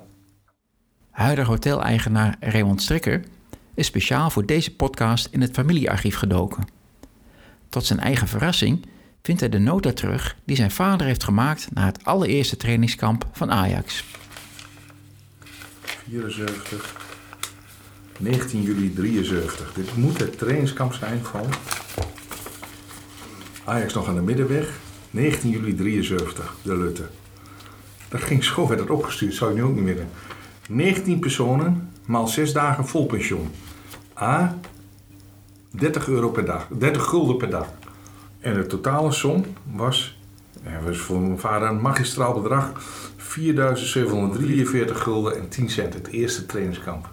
Huidig 1.10 1.46
hoteleigenaar 1.46 2.36
Raymond 2.40 2.82
Strikker 2.82 3.24
is 3.74 3.86
speciaal 3.86 4.30
voor 4.30 4.46
deze 4.46 4.76
podcast 4.76 5.28
in 5.30 5.40
het 5.40 5.52
familiearchief 5.52 6.16
gedoken. 6.16 6.64
Tot 7.68 7.84
zijn 7.84 8.00
eigen 8.00 8.28
verrassing 8.28 8.86
vindt 9.22 9.40
hij 9.40 9.50
de 9.50 9.58
nota 9.58 9.92
terug 9.92 10.36
die 10.44 10.56
zijn 10.56 10.70
vader 10.70 11.06
heeft 11.06 11.24
gemaakt 11.24 11.68
na 11.72 11.84
het 11.86 12.04
allereerste 12.04 12.56
trainingskamp 12.56 13.26
van 13.32 13.50
Ajax. 13.50 14.04
74, 16.08 16.96
19 18.18 18.62
juli 18.62 18.92
73. 18.94 19.72
Dit 19.72 19.96
moet 19.96 20.18
het 20.18 20.38
trainingskamp 20.38 20.92
zijn 20.92 21.24
van 21.24 21.46
Ajax 23.64 23.94
nog 23.94 24.08
aan 24.08 24.14
de 24.14 24.22
middenweg. 24.22 24.86
19 25.10 25.50
juli 25.50 25.74
73, 25.74 26.56
de 26.62 26.76
Lutte. 26.76 27.08
Dat 28.08 28.22
ging 28.22 28.44
zo, 28.44 28.68
werd 28.68 28.80
dat 28.80 28.90
opgestuurd, 28.90 29.34
zou 29.34 29.50
je 29.50 29.56
nu 29.56 29.62
ook 29.62 29.74
niet 29.74 29.84
meer 29.84 30.06
19 30.68 31.18
personen, 31.18 31.90
maal 32.06 32.28
6 32.28 32.52
dagen 32.52 32.86
vol 32.86 33.06
pensioen. 33.06 33.50
A, 34.20 34.58
30 35.70 36.08
euro 36.08 36.30
per 36.30 36.44
dag, 36.44 36.66
30 36.78 37.04
gulden 37.04 37.36
per 37.36 37.50
dag. 37.50 37.72
En 38.40 38.54
de 38.54 38.66
totale 38.66 39.12
som 39.12 39.44
was, 39.72 40.18
ja, 40.64 40.80
was 40.80 40.98
voor 40.98 41.20
mijn 41.20 41.38
vader 41.38 41.68
een 41.68 41.80
magistraal 41.80 42.40
bedrag, 42.40 42.72
4.743 43.16 44.92
gulden 44.92 45.36
en 45.36 45.48
10 45.48 45.70
cent, 45.70 45.94
het 45.94 46.06
eerste 46.06 46.46
trainingskamp. 46.46 47.08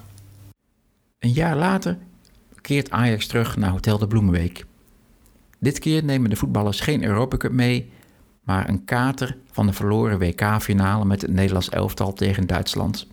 Een 1.20 1.32
jaar 1.32 1.56
later 1.56 1.98
keert 2.62 2.90
Ajax 2.90 3.28
terug 3.28 3.58
naar 3.58 3.70
Hotel 3.70 3.98
de 3.98 4.08
Bloemenweek. 4.08 4.66
Dit 5.65 5.79
keer 5.79 6.03
nemen 6.03 6.29
de 6.29 6.36
voetballers 6.36 6.79
geen 6.79 7.03
Europa 7.03 7.38
Cup 7.38 7.51
mee, 7.51 7.91
maar 8.43 8.69
een 8.69 8.86
kater 8.86 9.38
van 9.51 9.65
de 9.65 9.74
verloren 9.74 10.19
WK-finale 10.19 11.05
met 11.05 11.22
het 11.22 11.31
Nederlands 11.31 11.69
elftal 11.69 12.13
tegen 12.13 12.48
Duitsland. 12.48 13.07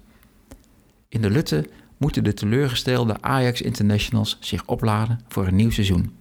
In 1.08 1.22
de 1.22 1.30
Lutte 1.30 1.68
moeten 1.96 2.24
de 2.24 2.34
teleurgestelde 2.34 3.16
Ajax 3.20 3.62
Internationals 3.62 4.36
zich 4.40 4.66
opladen 4.66 5.20
voor 5.28 5.46
een 5.46 5.54
nieuw 5.54 5.70
seizoen. 5.70 6.16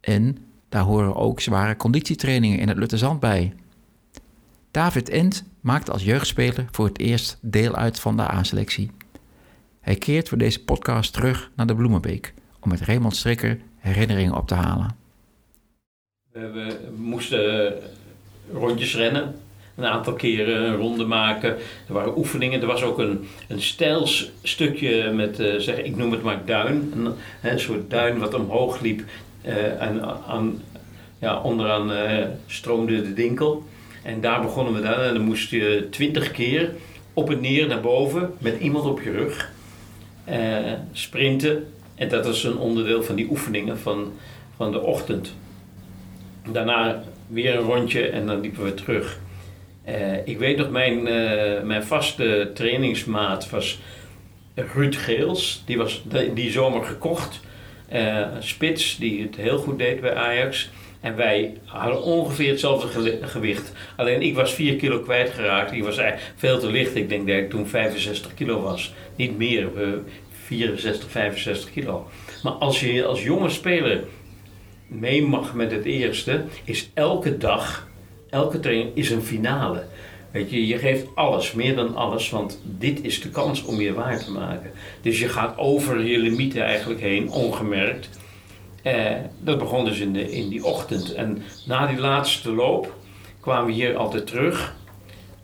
En 0.00 0.38
daar 0.68 0.82
horen 0.82 1.16
ook 1.16 1.40
zware 1.40 1.76
conditietrainingen 1.76 2.58
in 2.58 2.68
het 2.68 2.78
Luttezand 2.78 3.20
bij. 3.20 3.54
David 4.70 5.08
Ent 5.08 5.44
maakt 5.60 5.90
als 5.90 6.04
jeugdspeler 6.04 6.66
voor 6.70 6.86
het 6.86 6.98
eerst 6.98 7.38
deel 7.40 7.74
uit 7.74 8.00
van 8.00 8.16
de 8.16 8.22
A-selectie. 8.22 8.90
Hij 9.80 9.96
keert 9.96 10.28
voor 10.28 10.38
deze 10.38 10.64
podcast 10.64 11.12
terug 11.12 11.50
naar 11.56 11.66
de 11.66 11.74
Bloemenbeek 11.74 12.34
om 12.60 12.68
met 12.68 12.80
Raymond 12.80 13.16
Strikker 13.16 13.60
herinneringen 13.76 14.36
op 14.36 14.48
te 14.48 14.54
halen. 14.54 15.05
We 16.36 16.76
moesten 16.96 17.74
rondjes 18.52 18.96
rennen 18.96 19.34
een 19.76 19.84
aantal 19.84 20.12
keren 20.12 20.62
een 20.62 20.76
ronde 20.76 21.04
maken. 21.04 21.50
Er 21.86 21.92
waren 21.94 22.18
oefeningen. 22.18 22.60
Er 22.60 22.66
was 22.66 22.82
ook 22.82 22.98
een, 22.98 23.28
een 23.48 23.62
stijlstukje 23.62 25.10
met, 25.10 25.40
uh, 25.40 25.58
zeg, 25.58 25.78
ik 25.78 25.96
noem 25.96 26.12
het 26.12 26.22
maar 26.22 26.44
duin. 26.44 26.92
Een, 27.42 27.60
soort 27.60 27.90
duin 27.90 28.18
wat 28.18 28.34
omhoog 28.34 28.80
liep. 28.80 29.02
En 29.78 30.24
aan, 30.26 30.62
ja, 31.18 31.40
onderaan 31.40 31.90
stroomde 32.46 33.02
de 33.02 33.14
dinkel. 33.14 33.64
En 34.02 34.20
daar 34.20 34.42
begonnen 34.42 34.74
we 34.74 34.80
dan. 34.80 35.00
En 35.00 35.14
dan 35.14 35.22
moest 35.22 35.50
je 35.50 35.88
twintig 35.90 36.30
keer 36.30 36.72
op 37.12 37.30
en 37.30 37.40
neer 37.40 37.66
naar 37.66 37.80
boven 37.80 38.34
met 38.38 38.60
iemand 38.60 38.84
op 38.84 39.02
je 39.02 39.10
rug 39.10 39.52
sprinten. 40.92 41.66
En 41.94 42.08
dat 42.08 42.26
was 42.26 42.44
een 42.44 42.58
onderdeel 42.58 43.02
van 43.02 43.14
die 43.14 43.30
oefeningen 43.30 43.78
van, 43.78 44.12
van 44.56 44.72
de 44.72 44.80
ochtend. 44.80 45.34
Daarna 46.52 47.02
weer 47.26 47.54
een 47.54 47.64
rondje 47.64 48.08
en 48.08 48.26
dan 48.26 48.40
liepen 48.40 48.64
we 48.64 48.74
terug. 48.74 49.18
Uh, 49.88 50.26
ik 50.26 50.38
weet 50.38 50.56
nog, 50.56 50.70
mijn, 50.70 50.98
uh, 50.98 51.62
mijn 51.62 51.84
vaste 51.84 52.50
trainingsmaat 52.54 53.50
was 53.50 53.78
Ruud 54.54 54.96
Geels. 54.96 55.62
Die 55.66 55.76
was 55.76 56.02
die, 56.04 56.32
die 56.32 56.50
zomer 56.50 56.84
gekocht. 56.84 57.40
Uh, 57.92 58.26
spits, 58.38 58.96
die 58.98 59.22
het 59.22 59.36
heel 59.36 59.58
goed 59.58 59.78
deed 59.78 60.00
bij 60.00 60.14
Ajax. 60.14 60.70
En 61.00 61.16
wij 61.16 61.56
hadden 61.64 62.02
ongeveer 62.02 62.50
hetzelfde 62.50 63.18
gewicht. 63.20 63.72
Alleen 63.96 64.22
ik 64.22 64.34
was 64.34 64.54
4 64.54 64.76
kilo 64.76 65.00
kwijtgeraakt. 65.00 65.70
Die 65.70 65.84
was 65.84 65.98
eigenlijk 65.98 66.32
veel 66.36 66.58
te 66.58 66.70
licht. 66.70 66.94
Ik 66.94 67.08
denk 67.08 67.26
dat 67.26 67.36
ik 67.36 67.50
toen 67.50 67.66
65 67.66 68.34
kilo 68.34 68.60
was. 68.60 68.94
Niet 69.16 69.38
meer, 69.38 69.68
64, 70.44 71.10
65 71.10 71.70
kilo. 71.70 72.08
Maar 72.42 72.52
als 72.52 72.80
je 72.80 73.04
als 73.04 73.22
jonge 73.22 73.48
speler 73.50 74.04
mee 74.86 75.26
mag 75.26 75.54
met 75.54 75.70
het 75.70 75.84
eerste, 75.84 76.44
is 76.64 76.90
elke 76.94 77.38
dag 77.38 77.86
elke 78.30 78.60
training 78.60 78.90
is 78.94 79.10
een 79.10 79.22
finale. 79.22 79.84
Weet 80.30 80.50
je, 80.50 80.66
je 80.66 80.78
geeft 80.78 81.06
alles, 81.14 81.52
meer 81.52 81.76
dan 81.76 81.94
alles, 81.94 82.30
want 82.30 82.60
dit 82.64 83.04
is 83.04 83.20
de 83.20 83.30
kans 83.30 83.64
om 83.64 83.80
je 83.80 83.92
waar 83.92 84.24
te 84.24 84.32
maken. 84.32 84.70
Dus 85.00 85.18
je 85.18 85.28
gaat 85.28 85.58
over 85.58 86.04
je 86.04 86.18
limieten 86.18 86.62
eigenlijk 86.62 87.00
heen, 87.00 87.30
ongemerkt. 87.30 88.08
Eh, 88.82 89.12
dat 89.40 89.58
begon 89.58 89.84
dus 89.84 89.98
in, 89.98 90.12
de, 90.12 90.30
in 90.32 90.48
die 90.48 90.64
ochtend. 90.64 91.14
En 91.14 91.42
na 91.66 91.86
die 91.86 91.98
laatste 91.98 92.52
loop 92.52 92.94
kwamen 93.40 93.66
we 93.66 93.72
hier 93.72 93.96
altijd 93.96 94.26
terug. 94.26 94.76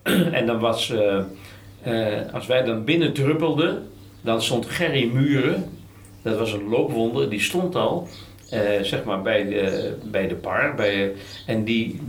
en 0.39 0.47
dan 0.47 0.59
was, 0.59 0.91
uh, 0.91 1.19
uh, 1.87 2.33
als 2.33 2.47
wij 2.47 2.65
dan 2.65 2.85
binnen 2.85 3.13
druppelden, 3.13 3.91
dan 4.21 4.43
stond 4.43 4.67
Gerry 4.67 5.11
Muren, 5.13 5.71
dat 6.23 6.39
was 6.39 6.53
een 6.53 6.69
loopwonder, 6.69 7.31
die 7.31 7.41
stond 7.41 7.75
al, 7.75 8.09
zeg 8.83 9.05
maar 9.05 9.23
bij 9.23 9.49
de, 9.49 9.93
bij 10.11 10.29
de 10.29 10.35
bar. 10.35 10.75
Bij, 10.75 11.13
en 11.47 11.65
die, 11.65 12.01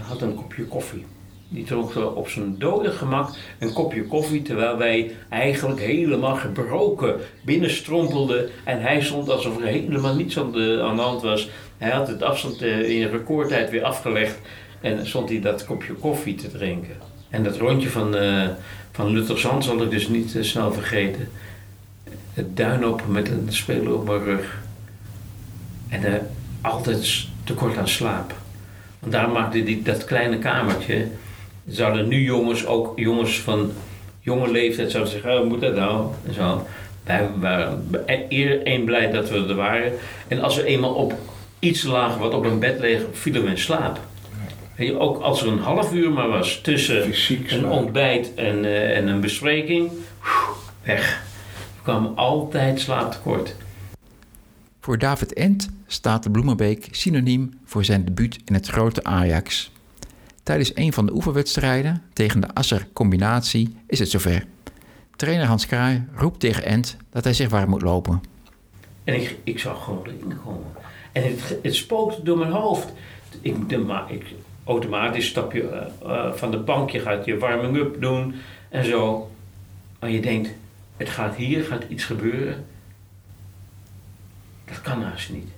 had 0.00 0.20
een 0.20 0.34
kopje 0.34 0.64
koffie. 0.64 1.04
Die 1.48 1.64
dronk 1.64 2.16
op 2.16 2.28
zijn 2.28 2.58
dode 2.58 2.90
gemak 2.90 3.36
een 3.58 3.72
kopje 3.72 4.04
koffie, 4.04 4.42
terwijl 4.42 4.76
wij 4.76 5.10
eigenlijk 5.28 5.80
helemaal 5.80 6.34
gebroken 6.34 7.16
binnenstrompelden. 7.44 8.48
En 8.64 8.80
hij 8.80 9.00
stond 9.00 9.28
alsof 9.28 9.60
er 9.60 9.66
helemaal 9.66 10.14
niets 10.14 10.38
aan 10.38 10.52
de, 10.52 10.80
aan 10.82 10.96
de 10.96 11.02
hand 11.02 11.22
was. 11.22 11.48
Hij 11.78 11.90
had 11.90 12.08
het 12.08 12.22
afstand 12.22 12.62
eh, 12.62 12.88
in 12.88 13.08
recordtijd 13.08 13.70
weer 13.70 13.84
afgelegd 13.84 14.38
en 14.80 15.06
stond 15.06 15.28
hij 15.28 15.40
dat 15.40 15.64
kopje 15.64 15.92
koffie 15.92 16.34
te 16.34 16.50
drinken. 16.50 16.96
En 17.30 17.42
dat 17.42 17.56
rondje 17.56 17.90
van, 17.90 18.16
uh, 18.16 18.48
van 18.92 19.10
Lutterzand 19.10 19.64
zal 19.64 19.82
ik 19.82 19.90
dus 19.90 20.08
niet 20.08 20.36
snel 20.40 20.72
vergeten. 20.72 21.28
Het 22.32 22.56
duin 22.56 22.86
op 22.86 23.02
met 23.08 23.28
een 23.28 23.46
speler 23.48 23.94
op 23.94 24.06
mijn 24.06 24.24
rug. 24.24 24.64
En 25.88 26.02
uh, 26.02 26.14
altijd 26.60 27.26
tekort 27.44 27.76
aan 27.76 27.88
slaap. 27.88 28.34
Daar 28.98 29.28
maakte 29.28 29.62
die, 29.62 29.82
dat 29.82 30.04
kleine 30.04 30.38
kamertje. 30.38 31.06
Zouden 31.68 32.08
nu 32.08 32.22
jongens, 32.22 32.66
ook 32.66 32.98
jongens 32.98 33.40
van 33.40 33.72
jonge 34.20 34.50
leeftijd, 34.50 34.90
zouden 34.90 35.12
zeggen: 35.12 35.40
oh, 35.40 35.46
moet 35.48 35.60
dat 35.60 35.74
nou? 35.74 36.06
En 36.26 36.34
zo. 36.34 36.66
Wij 37.04 37.28
waren 37.40 37.84
één 38.64 38.84
blij 38.84 39.10
dat 39.10 39.30
we 39.30 39.46
er 39.48 39.54
waren. 39.54 39.92
En 40.28 40.40
als 40.40 40.56
we 40.56 40.64
eenmaal 40.64 40.94
op 40.94 41.14
iets 41.58 41.82
lagen 41.82 42.20
wat 42.20 42.34
op 42.34 42.44
een 42.44 42.58
bed 42.58 42.78
leeg, 42.78 43.02
vielen 43.12 43.42
we 43.42 43.50
in 43.50 43.58
slaap. 43.58 44.00
je, 44.76 44.98
ook 44.98 45.20
als 45.22 45.42
er 45.42 45.48
een 45.48 45.58
half 45.58 45.92
uur 45.92 46.10
maar 46.10 46.28
was 46.28 46.60
tussen 46.60 47.12
een 47.48 47.68
ontbijt 47.68 48.34
en, 48.34 48.64
uh, 48.64 48.96
en 48.96 49.08
een 49.08 49.20
bespreking, 49.20 49.90
weg. 50.82 51.22
kwam 51.82 52.12
altijd 52.16 52.80
slaaptekort. 52.80 53.54
Voor 54.80 54.98
David 54.98 55.32
Ent 55.32 55.68
staat 55.86 56.22
de 56.22 56.30
Bloemenbeek 56.30 56.88
synoniem 56.90 57.58
voor 57.64 57.84
zijn 57.84 58.04
debuut 58.04 58.38
in 58.44 58.54
het 58.54 58.66
grote 58.66 59.04
Ajax. 59.04 59.70
Tijdens 60.42 60.72
een 60.74 60.92
van 60.92 61.06
de 61.06 61.14
oefenwedstrijden 61.14 62.02
tegen 62.12 62.40
de 62.40 62.54
Asser 62.54 62.88
combinatie 62.92 63.76
is 63.86 63.98
het 63.98 64.10
zover. 64.10 64.46
Trainer 65.16 65.46
Hans 65.46 65.66
Kraai 65.66 66.04
roept 66.14 66.40
tegen 66.40 66.64
Ent 66.64 66.96
dat 67.10 67.24
hij 67.24 67.32
zich 67.32 67.48
warm 67.48 67.68
moet 67.68 67.82
lopen. 67.82 68.20
En 69.04 69.14
ik, 69.14 69.36
ik 69.44 69.58
zag 69.58 69.84
gewoon 69.84 70.06
erin 70.06 70.38
komen. 70.44 70.66
En 71.12 71.22
het, 71.22 71.58
het 71.62 71.74
spookte 71.74 72.22
door 72.22 72.38
mijn 72.38 72.52
hoofd. 72.52 72.92
Ik, 73.40 73.68
de, 73.68 74.04
ik, 74.08 74.24
automatisch 74.64 75.26
stap 75.26 75.52
je 75.52 75.90
uh, 76.02 76.32
van 76.32 76.50
de 76.50 76.58
bank, 76.58 76.90
je 76.90 77.00
gaat 77.00 77.24
je 77.24 77.38
warming-up 77.38 78.00
doen 78.00 78.34
en 78.68 78.84
zo. 78.84 79.30
Maar 80.00 80.10
je 80.10 80.20
denkt, 80.20 80.48
het 80.96 81.08
gaat 81.08 81.34
hier, 81.34 81.64
gaat 81.64 81.84
iets 81.88 82.04
gebeuren. 82.04 82.64
Dat 84.64 84.80
kan 84.80 85.02
haast 85.02 85.30
niet. 85.30 85.55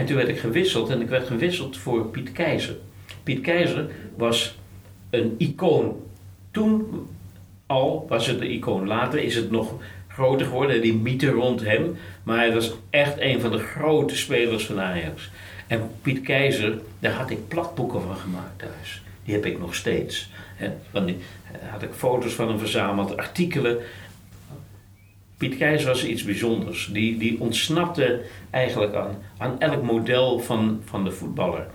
En 0.00 0.06
toen 0.06 0.16
werd 0.16 0.28
ik 0.28 0.38
gewisseld 0.38 0.90
en 0.90 1.00
ik 1.00 1.08
werd 1.08 1.26
gewisseld 1.26 1.76
voor 1.76 2.06
Piet 2.06 2.32
Keizer. 2.32 2.76
Piet 3.22 3.40
Keizer 3.40 3.90
was 4.16 4.58
een 5.10 5.34
icoon. 5.38 5.96
Toen 6.50 7.06
al 7.66 8.06
was 8.08 8.26
het 8.26 8.40
een 8.40 8.50
icoon. 8.50 8.86
Later 8.86 9.22
is 9.22 9.34
het 9.34 9.50
nog 9.50 9.74
groter 10.08 10.46
geworden, 10.46 10.82
die 10.82 10.94
mythe 10.94 11.30
rond 11.30 11.64
hem. 11.64 11.96
Maar 12.22 12.36
hij 12.36 12.52
was 12.52 12.72
echt 12.90 13.20
een 13.20 13.40
van 13.40 13.50
de 13.50 13.58
grote 13.58 14.16
spelers 14.16 14.66
van 14.66 14.80
Ajax. 14.80 15.30
En 15.66 15.90
Piet 16.02 16.20
Keizer, 16.20 16.78
daar 16.98 17.12
had 17.12 17.30
ik 17.30 17.48
platboeken 17.48 18.02
van 18.02 18.16
gemaakt 18.16 18.58
thuis. 18.58 19.02
Die 19.24 19.34
heb 19.34 19.46
ik 19.46 19.58
nog 19.58 19.74
steeds. 19.74 20.30
Die, 20.92 21.16
eh, 21.52 21.70
had 21.70 21.82
ik 21.82 21.92
foto's 21.92 22.32
van 22.32 22.48
hem 22.48 22.58
verzameld, 22.58 23.16
artikelen. 23.16 23.78
Piet 25.40 25.56
Keizer 25.56 25.88
was 25.88 26.04
iets 26.04 26.24
bijzonders. 26.24 26.88
Die, 26.92 27.18
die 27.18 27.40
ontsnapte 27.40 28.20
eigenlijk 28.50 28.94
aan, 28.94 29.22
aan 29.38 29.60
elk 29.60 29.82
model 29.82 30.38
van, 30.38 30.82
van 30.84 31.04
de 31.04 31.10
voetballer. 31.10 31.66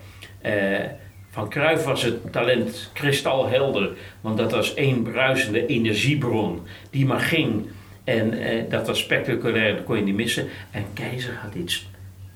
Eh, 0.42 0.84
van 1.30 1.50
Cruijff 1.50 1.84
was 1.84 2.04
het 2.04 2.32
talent 2.32 2.90
kristalhelder, 2.94 3.92
want 4.22 4.38
dat 4.38 4.52
was 4.52 4.74
één 4.74 5.04
bruisende 5.04 5.66
energiebron 5.66 6.62
die 6.90 7.06
maar 7.06 7.20
ging. 7.20 7.66
En 8.04 8.34
eh, 8.34 8.70
dat 8.70 8.88
was 8.88 9.00
spectaculair, 9.00 9.76
dat 9.76 9.86
kon 9.86 9.96
je 9.96 10.04
niet 10.04 10.16
missen. 10.16 10.48
En 10.72 10.86
Keizer 10.94 11.34
had 11.42 11.56
iets 11.56 11.88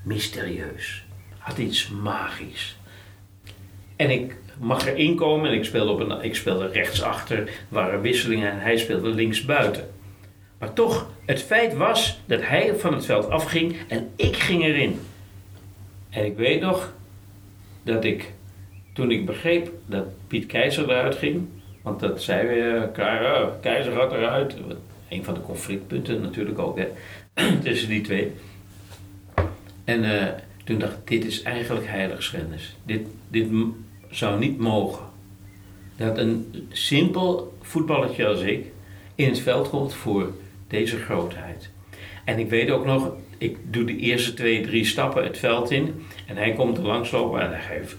mysterieus, 0.04 1.06
had 1.38 1.58
iets 1.58 1.90
magisch. 1.90 2.78
En 3.96 4.10
ik 4.10 4.36
mag 4.60 4.88
erin 4.88 5.16
komen 5.16 5.50
en 5.50 5.58
ik 5.58 5.66
speelde, 5.66 5.92
op 5.92 6.00
een, 6.00 6.24
ik 6.24 6.36
speelde 6.36 6.68
rechtsachter, 6.68 7.38
er 7.38 7.50
waren 7.68 8.02
wisselingen 8.02 8.52
en 8.52 8.60
hij 8.60 8.78
speelde 8.78 9.10
linksbuiten. 9.10 9.98
Maar 10.60 10.74
toch, 10.74 11.10
het 11.26 11.42
feit 11.42 11.76
was 11.76 12.20
dat 12.26 12.42
hij 12.42 12.76
van 12.76 12.94
het 12.94 13.06
veld 13.06 13.30
afging 13.30 13.76
en 13.88 14.10
ik 14.16 14.36
ging 14.36 14.64
erin. 14.64 15.00
En 16.10 16.26
ik 16.26 16.38
weet 16.38 16.62
nog 16.62 16.94
dat 17.84 18.04
ik, 18.04 18.34
toen 18.94 19.12
ik 19.12 19.26
begreep 19.26 19.72
dat 19.86 20.06
Piet 20.28 20.46
Keizer 20.46 20.84
eruit 20.84 21.16
ging, 21.16 21.48
want 21.82 22.00
dat 22.00 22.22
zei 22.22 22.48
we, 22.48 22.90
uh, 22.96 23.44
Keizer 23.62 23.94
gaat 23.94 24.12
eruit. 24.12 24.56
Een 25.10 25.24
van 25.24 25.34
de 25.34 25.42
conflictpunten 25.42 26.22
natuurlijk 26.22 26.60
ook, 26.60 26.78
hè, 26.78 26.88
tussen 27.64 27.90
die 27.90 28.02
twee. 28.02 28.32
En 29.84 30.04
uh, 30.04 30.28
toen 30.64 30.80
dacht 30.80 30.94
ik, 30.94 31.08
dit 31.08 31.26
is 31.26 31.42
eigenlijk 31.42 31.88
heiligschennis. 31.88 32.76
Dit, 32.84 33.02
dit 33.28 33.48
zou 34.10 34.40
niet 34.40 34.60
mogen. 34.60 35.06
Dat 35.98 36.18
een 36.18 36.68
simpel 36.72 37.58
voetballetje 37.62 38.28
als 38.28 38.42
ik 38.42 38.66
in 39.16 39.30
het 39.30 39.40
veld 39.40 39.70
komt 39.70 39.94
voor 39.94 40.32
deze 40.70 40.98
grootheid. 40.98 41.70
En 42.26 42.40
ik 42.40 42.50
weet 42.50 42.70
ook 42.70 42.86
nog, 42.86 43.12
ik 43.38 43.58
doe 43.64 43.84
de 43.84 43.98
eerste 43.98 44.34
twee, 44.34 44.62
drie 44.62 44.86
stappen 44.86 45.24
het 45.24 45.38
veld 45.38 45.72
in. 45.72 46.06
En 46.28 46.38
hij 46.38 46.54
komt 46.54 46.78
er 46.78 46.84
langslopen 46.84 47.42
en 47.42 47.50
hij 47.50 47.62
geeft... 47.62 47.96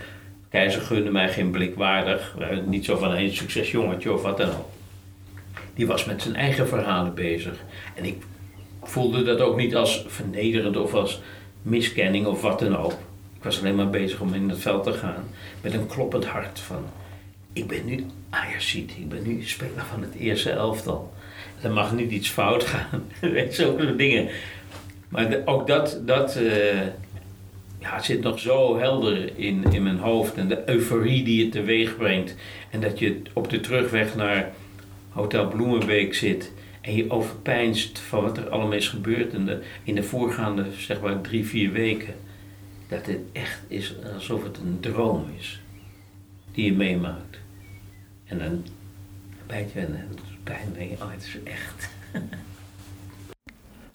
Keizer 0.48 0.82
gunde 0.82 1.10
mij 1.10 1.28
geen 1.28 1.50
blik 1.50 1.74
waardig. 1.74 2.36
Niet 2.66 2.84
zo 2.84 2.96
van 2.96 3.10
een 3.12 3.32
succesjongetje 3.36 4.12
of 4.12 4.22
wat 4.22 4.36
dan 4.36 4.48
ook. 4.48 4.68
Die 5.74 5.86
was 5.86 6.04
met 6.04 6.22
zijn 6.22 6.34
eigen 6.34 6.68
verhalen 6.68 7.14
bezig. 7.14 7.60
En 7.94 8.04
ik 8.04 8.22
voelde 8.82 9.22
dat 9.22 9.40
ook 9.40 9.56
niet 9.56 9.76
als 9.76 10.04
vernederend 10.06 10.76
of 10.76 10.94
als 10.94 11.20
miskenning 11.62 12.26
of 12.26 12.42
wat 12.42 12.58
dan 12.58 12.76
ook. 12.76 12.92
Ik 13.36 13.42
was 13.42 13.58
alleen 13.58 13.74
maar 13.74 13.90
bezig 13.90 14.20
om 14.20 14.34
in 14.34 14.48
het 14.48 14.58
veld 14.58 14.84
te 14.84 14.92
gaan. 14.92 15.24
Met 15.60 15.74
een 15.74 15.86
kloppend 15.86 16.24
hart 16.24 16.58
van... 16.58 16.84
Ik 17.52 17.66
ben 17.66 17.84
nu 17.84 18.04
Ajaxiet. 18.30 18.90
Ik 18.90 19.08
ben 19.08 19.22
nu 19.22 19.42
speler 19.42 19.84
van 19.90 20.02
het 20.02 20.14
eerste 20.14 20.50
elftal 20.50 21.12
er 21.62 21.70
mag 21.70 21.94
niet 21.94 22.10
iets 22.10 22.28
fout 22.28 22.64
gaan. 22.64 23.02
Zulke 23.50 23.96
dingen. 23.96 24.28
Maar 25.08 25.42
ook 25.44 25.66
dat, 25.66 26.00
dat 26.04 26.36
uh, 26.36 26.86
ja, 27.78 28.02
zit 28.02 28.20
nog 28.20 28.38
zo 28.38 28.78
helder 28.78 29.38
in, 29.38 29.64
in 29.72 29.82
mijn 29.82 29.98
hoofd. 29.98 30.34
En 30.34 30.48
de 30.48 30.62
euforie 30.66 31.24
die 31.24 31.42
het 31.42 31.52
teweeg 31.52 31.96
brengt. 31.96 32.34
En 32.70 32.80
dat 32.80 32.98
je 32.98 33.22
op 33.32 33.50
de 33.50 33.60
terugweg 33.60 34.16
naar 34.16 34.52
Hotel 35.08 35.48
Bloemenbeek 35.48 36.14
zit. 36.14 36.52
En 36.80 36.94
je 36.94 37.10
overpijnst 37.10 37.98
van 37.98 38.22
wat 38.22 38.36
er 38.36 38.48
allemaal 38.48 38.72
is 38.72 38.88
gebeurd 38.88 39.32
in 39.32 39.46
de, 39.46 39.62
in 39.84 39.94
de 39.94 40.02
voorgaande 40.02 40.64
zeg 40.78 41.00
maar 41.00 41.20
drie, 41.20 41.46
vier 41.46 41.72
weken. 41.72 42.14
Dat 42.88 43.06
het 43.06 43.18
echt 43.32 43.60
is 43.68 43.94
alsof 44.14 44.42
het 44.42 44.58
een 44.58 44.80
droom 44.80 45.24
is. 45.38 45.60
Die 46.52 46.64
je 46.64 46.72
meemaakt. 46.72 47.38
En 48.26 48.38
dan 48.38 48.64
bijt 49.46 49.72
je 49.72 49.80
en 49.80 50.08
pijn 50.42 50.72
denk 50.72 51.02
oh, 51.02 51.10
het 51.10 51.22
is 51.22 51.38
echt. 51.44 51.88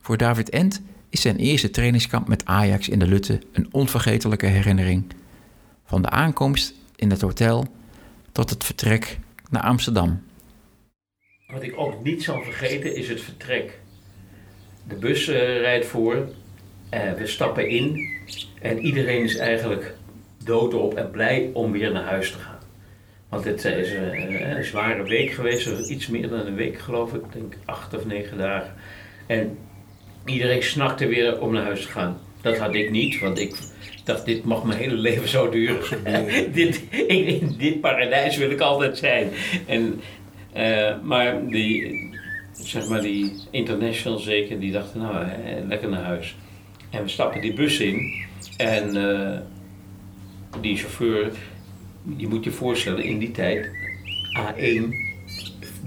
Voor 0.01 0.17
David 0.17 0.49
Ent 0.49 0.81
is 1.09 1.21
zijn 1.21 1.37
eerste 1.37 1.69
trainingskamp 1.69 2.27
met 2.27 2.45
Ajax 2.45 2.89
in 2.89 2.99
de 2.99 3.07
Lutte 3.07 3.39
een 3.51 3.67
onvergetelijke 3.71 4.45
herinnering. 4.45 5.05
Van 5.85 6.01
de 6.01 6.09
aankomst 6.09 6.73
in 6.95 7.09
het 7.09 7.21
hotel 7.21 7.67
tot 8.31 8.49
het 8.49 8.63
vertrek 8.63 9.19
naar 9.49 9.61
Amsterdam. 9.61 10.23
Wat 11.47 11.63
ik 11.63 11.77
ook 11.77 12.03
niet 12.03 12.23
zal 12.23 12.41
vergeten 12.43 12.95
is 12.95 13.09
het 13.09 13.21
vertrek. 13.21 13.79
De 14.87 14.95
bus 14.95 15.27
uh, 15.27 15.35
rijdt 15.35 15.85
voor, 15.85 16.15
uh, 16.15 17.13
we 17.13 17.27
stappen 17.27 17.69
in 17.69 18.09
en 18.61 18.79
iedereen 18.79 19.23
is 19.23 19.37
eigenlijk 19.37 19.95
doodop 20.43 20.93
en 20.93 21.11
blij 21.11 21.49
om 21.53 21.71
weer 21.71 21.91
naar 21.91 22.03
huis 22.03 22.31
te 22.31 22.37
gaan. 22.37 22.54
Want 23.35 23.47
het 23.47 23.65
is 23.65 23.91
een, 23.91 24.57
een 24.57 24.63
zware 24.63 25.03
week 25.03 25.31
geweest, 25.31 25.89
iets 25.89 26.07
meer 26.07 26.29
dan 26.29 26.39
een 26.39 26.55
week 26.55 26.79
geloof 26.79 27.13
ik, 27.13 27.21
ik 27.21 27.33
denk 27.33 27.53
acht 27.65 27.93
of 27.93 28.05
negen 28.05 28.37
dagen. 28.37 28.73
En 29.27 29.57
iedereen 30.25 30.63
snakte 30.63 31.07
weer 31.07 31.41
om 31.41 31.53
naar 31.53 31.63
huis 31.63 31.81
te 31.81 31.87
gaan. 31.87 32.17
Dat 32.41 32.57
had 32.57 32.75
ik 32.75 32.91
niet, 32.91 33.19
want 33.19 33.39
ik 33.39 33.57
dacht, 34.03 34.25
dit 34.25 34.43
mag 34.43 34.63
mijn 34.63 34.79
hele 34.79 34.95
leven 34.95 35.27
zo 35.27 35.49
duren. 35.49 35.81
dit, 36.53 36.83
in, 37.07 37.55
dit 37.57 37.81
paradijs 37.81 38.37
wil 38.37 38.49
ik 38.49 38.59
altijd 38.59 38.97
zijn. 38.97 39.29
En, 39.65 40.01
uh, 40.57 41.01
maar 41.03 41.47
die, 41.47 42.09
zeg 42.53 42.87
maar 42.87 43.01
die 43.01 43.33
international 43.51 44.19
zeker, 44.19 44.59
die 44.59 44.71
dachten, 44.71 45.01
nou, 45.01 45.25
lekker 45.67 45.89
naar 45.89 46.03
huis. 46.03 46.35
En 46.89 47.03
we 47.03 47.09
stappen 47.09 47.41
die 47.41 47.53
bus 47.53 47.79
in 47.79 48.25
en 48.57 48.97
uh, 48.97 49.37
die 50.61 50.77
chauffeur 50.77 51.31
je 52.17 52.27
moet 52.27 52.43
je 52.43 52.51
voorstellen, 52.51 53.03
in 53.03 53.17
die 53.17 53.31
tijd, 53.31 53.69
A1 54.39 55.05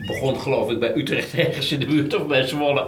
begon 0.07 0.41
geloof 0.41 0.71
ik 0.71 0.79
bij 0.79 0.97
Utrecht 0.97 1.35
ergens 1.47 1.73
in 1.73 1.81
de 1.81 1.87
buurt 1.87 2.15
of 2.15 2.27
bij 2.27 2.47
Zwolle. 2.47 2.87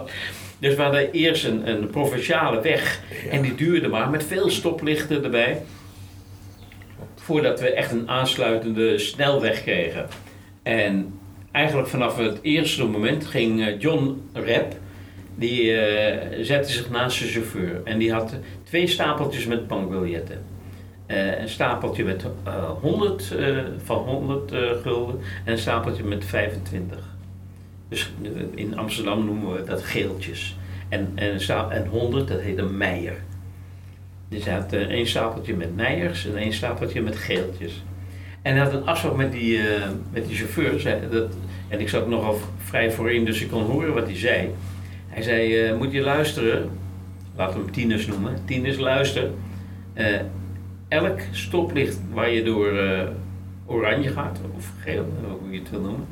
Dus 0.59 0.75
we 0.75 0.81
hadden 0.81 1.11
eerst 1.11 1.45
een, 1.45 1.69
een 1.69 1.89
provinciale 1.89 2.61
weg 2.61 3.01
en 3.29 3.41
die 3.41 3.55
duurde 3.55 3.87
maar 3.87 4.09
met 4.09 4.25
veel 4.25 4.49
stoplichten 4.49 5.23
erbij. 5.23 5.61
Voordat 7.15 7.59
we 7.59 7.73
echt 7.73 7.91
een 7.91 8.09
aansluitende 8.09 8.97
snelweg 8.97 9.61
kregen. 9.61 10.07
En 10.63 11.19
eigenlijk 11.51 11.87
vanaf 11.87 12.17
het 12.17 12.39
eerste 12.41 12.85
moment 12.85 13.25
ging 13.25 13.65
eh, 13.65 13.79
John 13.79 14.29
Rep, 14.33 14.73
die 15.35 15.63
uh, 15.63 16.15
zette 16.41 16.71
zich 16.71 16.89
naast 16.89 17.17
zijn 17.17 17.29
chauffeur. 17.29 17.81
En 17.83 17.97
die 17.97 18.13
had 18.13 18.35
twee 18.63 18.87
stapeltjes 18.87 19.45
met 19.45 19.67
bankbiljetten. 19.67 20.50
Uh, 21.11 21.39
een 21.39 21.49
stapeltje 21.49 22.03
met 22.03 22.23
uh, 22.23 22.53
eh, 22.53 22.69
100 22.81 23.31
uh, 23.33 23.57
eh, 23.57 23.65
van 23.83 23.97
100 23.97 24.53
gulden 24.81 25.19
en 25.45 25.51
een 25.51 25.57
stapeltje 25.57 26.03
met 26.03 26.25
25. 26.25 26.97
Dus 27.89 28.11
in 28.55 28.77
Amsterdam 28.77 29.25
noemen 29.25 29.53
we 29.53 29.63
dat 29.63 29.83
geeltjes. 29.83 30.57
En, 30.89 31.11
en, 31.15 31.39
en 31.69 31.87
100, 31.87 32.27
dat 32.27 32.39
heet 32.39 32.57
een 32.57 32.77
meijer. 32.77 33.15
Dus 34.29 34.45
hij 34.45 34.53
had 34.53 34.73
één 34.73 35.07
stapeltje 35.07 35.53
met 35.53 35.75
meijers 35.75 36.25
en 36.25 36.37
één 36.37 36.53
stapeltje 36.53 37.01
met 37.01 37.15
geeltjes. 37.15 37.83
En 38.41 38.55
hij 38.55 38.63
had 38.63 38.73
een 38.73 38.85
afspraak 38.85 39.15
met 39.15 39.31
die, 39.31 39.59
met 40.11 40.27
die 40.27 40.35
chauffeur. 40.35 40.99
Dat, 41.11 41.33
en 41.67 41.79
ik 41.79 41.89
zat 41.89 42.07
nogal 42.07 42.39
vrij 42.57 42.91
voorin, 42.91 43.25
dus 43.25 43.41
ik 43.41 43.49
kon 43.49 43.63
horen 43.63 43.93
wat 43.93 44.05
hij 44.05 44.17
zei. 44.17 44.49
Hij 45.07 45.21
zei, 45.21 45.73
moet 45.73 45.91
je 45.91 46.01
luisteren, 46.01 46.69
laten 47.35 47.57
we 47.57 47.63
hem 47.63 47.71
tieners 47.71 48.07
noemen. 48.07 48.35
Tieners, 48.45 48.77
luister 48.77 49.29
elk 50.91 51.19
stoplicht 51.31 51.97
waar 52.13 52.29
je 52.29 52.43
door 52.43 52.73
uh, 52.73 53.01
oranje 53.65 54.09
gaat, 54.09 54.39
of 54.55 54.71
geel, 54.79 55.05
hoe 55.39 55.51
je 55.51 55.59
het 55.59 55.69
wil 55.69 55.81
noemen, 55.81 56.07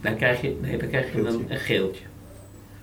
dan 0.00 0.16
krijg 0.16 0.40
je, 0.40 0.58
nee, 0.60 0.76
dan 0.76 0.88
krijg 0.88 1.12
je 1.12 1.18
een, 1.18 1.44
een 1.48 1.58
geeltje. 1.58 2.04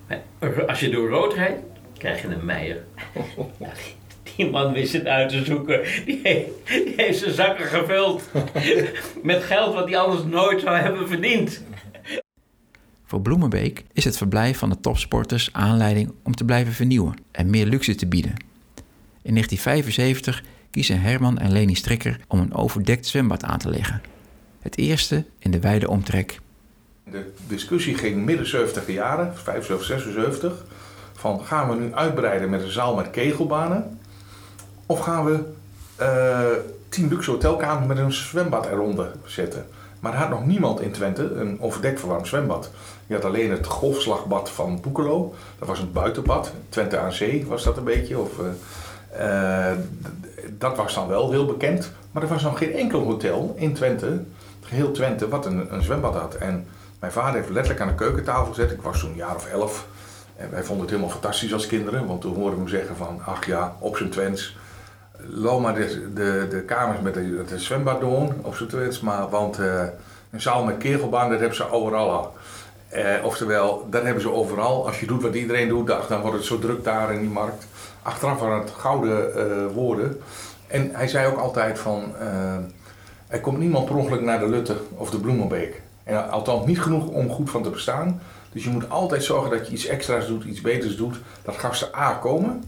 Maar 0.06 0.64
als 0.66 0.80
je 0.80 0.88
door 0.88 1.08
rood 1.08 1.34
rijdt, 1.34 1.60
krijg 1.98 2.22
je 2.22 2.28
een 2.28 2.44
meier. 2.44 2.84
Ja, 3.58 3.70
die 4.36 4.50
man 4.50 4.72
wist 4.72 4.92
het 4.92 5.06
uit 5.06 5.28
te 5.28 5.44
zoeken. 5.44 5.82
Die 6.04 6.20
heeft, 6.22 6.48
die 6.64 6.92
heeft 6.96 7.18
zijn 7.18 7.34
zakken 7.34 7.66
gevuld 7.66 8.30
met 9.22 9.42
geld 9.42 9.74
wat 9.74 9.88
hij 9.88 9.98
anders 9.98 10.24
nooit 10.24 10.60
zou 10.60 10.76
hebben 10.76 11.08
verdiend. 11.08 11.62
Voor 13.04 13.20
Bloemenbeek 13.20 13.84
is 13.92 14.04
het 14.04 14.16
verblijf 14.16 14.58
van 14.58 14.70
de 14.70 14.80
topsporters 14.80 15.52
aanleiding 15.52 16.12
om 16.22 16.34
te 16.34 16.44
blijven 16.44 16.72
vernieuwen 16.72 17.14
en 17.30 17.50
meer 17.50 17.66
luxe 17.66 17.94
te 17.94 18.06
bieden. 18.06 18.32
In 19.22 19.32
1975 19.34 20.42
kiezen 20.70 21.00
Herman 21.00 21.38
en 21.38 21.52
Leni 21.52 21.74
Strikker 21.74 22.20
om 22.28 22.40
een 22.40 22.54
overdekt 22.54 23.06
zwembad 23.06 23.44
aan 23.44 23.58
te 23.58 23.70
leggen. 23.70 24.02
Het 24.60 24.78
eerste 24.78 25.24
in 25.38 25.50
de 25.50 25.60
wijde 25.60 25.88
omtrek. 25.88 26.40
De 27.04 27.32
discussie 27.46 27.94
ging 27.94 28.24
midden 28.24 28.48
70 28.48 28.86
jaren, 28.86 29.36
75, 29.36 29.86
76, 29.86 30.64
van 31.14 31.44
gaan 31.44 31.68
we 31.68 31.74
nu 31.74 31.94
uitbreiden 31.94 32.50
met 32.50 32.62
een 32.62 32.70
zaal 32.70 32.94
met 32.94 33.10
kegelbanen 33.10 33.98
of 34.86 35.00
gaan 35.00 35.24
we 35.24 35.44
uh, 36.00 36.46
tien 36.88 37.08
luxe 37.08 37.30
hotelkamers 37.30 37.86
met 37.86 37.98
een 37.98 38.12
zwembad 38.12 38.66
eronder 38.66 39.12
zetten. 39.24 39.66
Maar 40.00 40.12
er 40.12 40.18
had 40.18 40.30
nog 40.30 40.46
niemand 40.46 40.80
in 40.80 40.92
Twente 40.92 41.22
een 41.22 41.60
overdekt 41.60 42.00
verwarmd 42.00 42.26
zwembad. 42.26 42.70
Je 43.06 43.14
had 43.14 43.24
alleen 43.24 43.50
het 43.50 43.66
golfslagbad 43.66 44.50
van 44.50 44.80
Boekelo. 44.80 45.34
Dat 45.58 45.68
was 45.68 45.78
een 45.78 45.92
buitenbad. 45.92 46.52
Twente 46.68 46.98
aan 46.98 47.12
zee 47.12 47.46
was 47.46 47.64
dat 47.64 47.76
een 47.76 47.84
beetje. 47.84 48.18
Of, 48.18 48.38
uh, 48.38 48.46
dat 50.58 50.76
was 50.76 50.94
dan 50.94 51.08
wel 51.08 51.30
heel 51.30 51.46
bekend. 51.46 51.90
Maar 52.12 52.22
er 52.22 52.28
was 52.28 52.42
nog 52.42 52.58
geen 52.58 52.72
enkel 52.72 53.04
hotel 53.04 53.54
in 53.56 53.74
Twente, 53.74 54.22
geheel 54.60 54.92
Twente, 54.92 55.28
wat 55.28 55.46
een, 55.46 55.74
een 55.74 55.82
zwembad 55.82 56.14
had. 56.14 56.34
En 56.34 56.66
mijn 57.00 57.12
vader 57.12 57.34
heeft 57.34 57.50
letterlijk 57.50 57.80
aan 57.80 57.88
de 57.88 57.94
keukentafel 57.94 58.46
gezet. 58.46 58.70
Ik 58.70 58.82
was 58.82 59.00
toen 59.00 59.10
een 59.10 59.16
jaar 59.16 59.34
of 59.34 59.46
elf. 59.46 59.86
En 60.36 60.50
wij 60.50 60.62
vonden 60.62 60.80
het 60.80 60.94
helemaal 60.94 61.12
fantastisch 61.12 61.52
als 61.52 61.66
kinderen. 61.66 62.06
Want 62.06 62.20
toen 62.20 62.34
hoorden 62.34 62.54
we 62.54 62.58
hem 62.58 62.68
zeggen 62.68 62.96
van, 62.96 63.20
ach 63.24 63.46
ja, 63.46 63.76
op 63.78 63.96
zijn 63.96 64.10
Twents. 64.10 64.56
Loop 65.26 65.60
maar 65.60 65.74
de, 65.74 66.12
de, 66.14 66.46
de 66.50 66.62
kamers 66.62 67.00
met 67.00 67.14
het 67.50 67.60
zwembad 67.60 68.00
doen, 68.00 68.32
op 68.42 68.56
zijn 68.56 68.68
Twents. 68.68 69.00
Maar, 69.00 69.28
want 69.28 69.58
uh, 69.58 69.82
een 70.30 70.40
zaal 70.40 70.64
met 70.64 70.78
kegelbaan, 70.78 71.30
dat 71.30 71.38
hebben 71.38 71.56
ze 71.56 71.70
overal 71.70 72.10
al. 72.10 72.36
Uh, 72.94 73.24
oftewel, 73.24 73.86
dat 73.90 74.02
hebben 74.02 74.22
ze 74.22 74.32
overal. 74.32 74.86
Als 74.86 75.00
je 75.00 75.06
doet 75.06 75.22
wat 75.22 75.34
iedereen 75.34 75.68
doet, 75.68 75.86
dan 75.86 76.20
wordt 76.20 76.36
het 76.36 76.46
zo 76.46 76.58
druk 76.58 76.84
daar 76.84 77.12
in 77.12 77.20
die 77.20 77.30
markt. 77.30 77.66
Achteraf 78.08 78.40
waren 78.40 78.60
het 78.60 78.70
gouden 78.70 79.32
uh, 79.36 79.74
woorden. 79.74 80.20
En 80.66 80.90
hij 80.92 81.08
zei 81.08 81.26
ook 81.26 81.38
altijd 81.38 81.78
van, 81.78 82.14
er 83.26 83.40
komt 83.40 83.58
niemand 83.58 83.84
per 83.84 83.96
ongeluk 83.96 84.20
naar 84.20 84.38
de 84.38 84.48
Lutte 84.48 84.76
of 84.94 85.10
de 85.10 85.18
Bloemenbeek. 85.18 85.82
En 86.04 86.30
althans 86.30 86.66
niet 86.66 86.80
genoeg 86.80 87.06
om 87.06 87.30
goed 87.30 87.50
van 87.50 87.62
te 87.62 87.70
bestaan. 87.70 88.20
Dus 88.52 88.64
je 88.64 88.70
moet 88.70 88.90
altijd 88.90 89.24
zorgen 89.24 89.50
dat 89.50 89.66
je 89.66 89.72
iets 89.72 89.86
extra's 89.86 90.26
doet, 90.26 90.44
iets 90.44 90.60
beters 90.60 90.96
doet. 90.96 91.16
Dat 91.42 91.56
gasten 91.56 91.88
A 91.96 92.12
komen, 92.12 92.64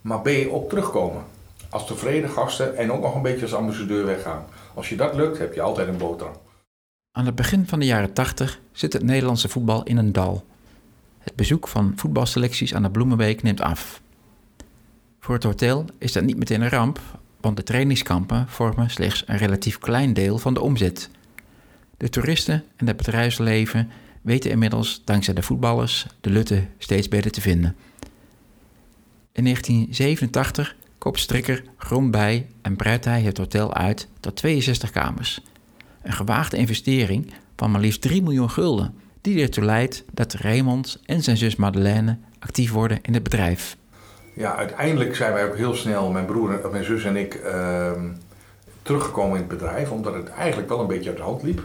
maar 0.00 0.20
B 0.20 0.28
ook 0.50 0.68
terugkomen. 0.68 1.22
Als 1.68 1.86
tevreden 1.86 2.30
gasten 2.30 2.76
en 2.76 2.92
ook 2.92 3.02
nog 3.02 3.14
een 3.14 3.22
beetje 3.22 3.42
als 3.42 3.54
ambassadeur 3.54 4.06
weggaan. 4.06 4.44
Als 4.74 4.88
je 4.88 4.96
dat 4.96 5.14
lukt, 5.14 5.38
heb 5.38 5.54
je 5.54 5.60
altijd 5.60 5.88
een 5.88 5.96
boterham. 5.96 6.36
Aan 7.12 7.26
het 7.26 7.34
begin 7.34 7.66
van 7.66 7.78
de 7.78 7.86
jaren 7.86 8.12
80 8.12 8.60
zit 8.72 8.92
het 8.92 9.02
Nederlandse 9.02 9.48
voetbal 9.48 9.82
in 9.82 9.96
een 9.96 10.12
dal. 10.12 10.44
Het 11.18 11.34
bezoek 11.34 11.68
van 11.68 11.92
voetbalselecties 11.96 12.74
aan 12.74 12.82
de 12.82 12.90
Bloemenbeek 12.90 13.42
neemt 13.42 13.60
af. 13.60 14.02
Voor 15.24 15.34
het 15.34 15.44
hotel 15.44 15.84
is 15.98 16.12
dat 16.12 16.24
niet 16.24 16.36
meteen 16.36 16.60
een 16.60 16.68
ramp, 16.68 17.00
want 17.40 17.56
de 17.56 17.62
trainingskampen 17.62 18.48
vormen 18.48 18.90
slechts 18.90 19.22
een 19.26 19.36
relatief 19.36 19.78
klein 19.78 20.12
deel 20.12 20.38
van 20.38 20.54
de 20.54 20.60
omzet. 20.60 21.10
De 21.96 22.08
toeristen 22.08 22.64
en 22.76 22.86
het 22.86 22.96
bedrijfsleven 22.96 23.90
weten 24.22 24.50
inmiddels 24.50 25.02
dankzij 25.04 25.34
de 25.34 25.42
voetballers 25.42 26.06
de 26.20 26.30
Lutte 26.30 26.66
steeds 26.78 27.08
beter 27.08 27.30
te 27.30 27.40
vinden. 27.40 27.76
In 29.32 29.44
1987 29.44 30.76
koopt 30.98 31.20
Strikker 31.20 31.64
grond 31.76 32.10
bij 32.10 32.46
en 32.62 32.76
breidt 32.76 33.04
hij 33.04 33.22
het 33.22 33.38
hotel 33.38 33.74
uit 33.74 34.08
tot 34.20 34.36
62 34.36 34.90
kamers. 34.90 35.40
Een 36.02 36.12
gewaagde 36.12 36.56
investering 36.56 37.32
van 37.56 37.70
maar 37.70 37.80
liefst 37.80 38.00
3 38.00 38.22
miljoen 38.22 38.50
gulden, 38.50 38.94
die 39.20 39.42
ertoe 39.42 39.64
leidt 39.64 40.04
dat 40.12 40.32
Raymond 40.32 41.00
en 41.04 41.22
zijn 41.22 41.36
zus 41.36 41.56
Madeleine 41.56 42.18
actief 42.38 42.70
worden 42.70 42.98
in 43.02 43.14
het 43.14 43.22
bedrijf. 43.22 43.76
Ja, 44.34 44.56
uiteindelijk 44.56 45.16
zijn 45.16 45.32
wij 45.32 45.46
ook 45.46 45.56
heel 45.56 45.74
snel, 45.74 46.10
mijn 46.10 46.24
broer, 46.24 46.60
mijn 46.70 46.84
zus 46.84 47.04
en 47.04 47.16
ik, 47.16 47.40
uh, 47.44 47.90
teruggekomen 48.82 49.32
in 49.32 49.48
het 49.48 49.58
bedrijf, 49.58 49.90
omdat 49.90 50.14
het 50.14 50.28
eigenlijk 50.28 50.68
wel 50.68 50.80
een 50.80 50.86
beetje 50.86 51.08
uit 51.08 51.18
de 51.18 51.24
hand 51.24 51.42
liep. 51.42 51.62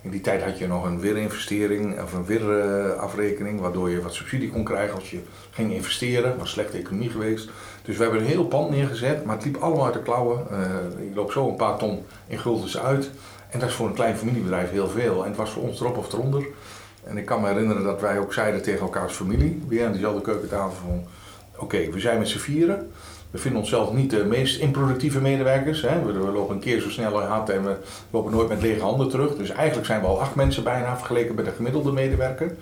In 0.00 0.10
die 0.10 0.20
tijd 0.20 0.42
had 0.42 0.58
je 0.58 0.66
nog 0.66 0.84
een 0.84 1.00
weerinvestering 1.00 2.00
of 2.00 2.12
een 2.12 2.24
weerafrekening, 2.24 3.60
waardoor 3.60 3.90
je 3.90 4.02
wat 4.02 4.14
subsidie 4.14 4.50
kon 4.50 4.64
krijgen 4.64 4.94
als 4.94 5.10
je 5.10 5.20
ging 5.50 5.72
investeren. 5.72 6.38
Was 6.38 6.50
slechte 6.50 6.78
economie 6.78 7.10
geweest. 7.10 7.50
Dus 7.82 7.96
we 7.96 8.02
hebben 8.02 8.20
een 8.20 8.26
heel 8.26 8.46
pand 8.46 8.70
neergezet, 8.70 9.24
maar 9.24 9.36
het 9.36 9.44
liep 9.44 9.56
allemaal 9.56 9.84
uit 9.84 9.94
de 9.94 10.02
klauwen. 10.02 10.46
Uh, 10.50 11.06
ik 11.08 11.14
loop 11.14 11.32
zo 11.32 11.48
een 11.48 11.56
paar 11.56 11.78
ton 11.78 12.04
in 12.26 12.38
guldens 12.38 12.78
uit. 12.78 13.10
En 13.50 13.58
dat 13.58 13.68
is 13.68 13.74
voor 13.74 13.86
een 13.86 13.94
klein 13.94 14.16
familiebedrijf 14.16 14.70
heel 14.70 14.88
veel. 14.88 15.22
En 15.22 15.28
het 15.28 15.36
was 15.36 15.50
voor 15.50 15.62
ons 15.62 15.80
erop 15.80 15.96
of 15.96 16.12
eronder. 16.12 16.46
En 17.04 17.16
ik 17.16 17.24
kan 17.24 17.40
me 17.40 17.48
herinneren 17.48 17.82
dat 17.82 18.00
wij 18.00 18.18
ook 18.18 18.32
zeiden 18.32 18.62
tegen 18.62 18.80
elkaar 18.80 19.02
als 19.02 19.12
familie, 19.12 19.62
weer 19.68 19.86
aan 19.86 19.92
diezelfde 19.92 20.20
keukentafel 20.20 20.76
van, 20.86 21.06
oké, 21.58 21.90
we 21.90 22.00
zijn 22.00 22.18
met 22.18 22.28
z'n 22.28 22.38
vieren. 22.38 22.90
We 23.30 23.38
vinden 23.38 23.60
onszelf 23.60 23.92
niet 23.92 24.10
de 24.10 24.24
meest 24.24 24.60
improductieve 24.60 25.20
medewerkers. 25.20 25.82
Hè. 25.82 26.02
We, 26.04 26.12
lopen 26.12 26.54
een 26.54 26.60
keer 26.60 26.80
zo 26.80 26.90
snel 26.90 27.20
hard 27.22 27.50
en 27.50 27.64
we 27.64 27.76
lopen 28.10 28.32
nooit 28.32 28.48
met 28.48 28.62
lege 28.62 28.80
handen 28.80 29.08
terug. 29.08 29.36
Dus 29.36 29.50
eigenlijk 29.50 29.86
zijn 29.86 30.00
we 30.00 30.06
al 30.06 30.20
acht 30.20 30.34
mensen 30.34 30.64
bijna 30.64 30.96
vergeleken 30.96 31.34
met 31.34 31.44
de 31.44 31.50
gemiddelde 31.50 31.92
medewerker. 31.92 32.56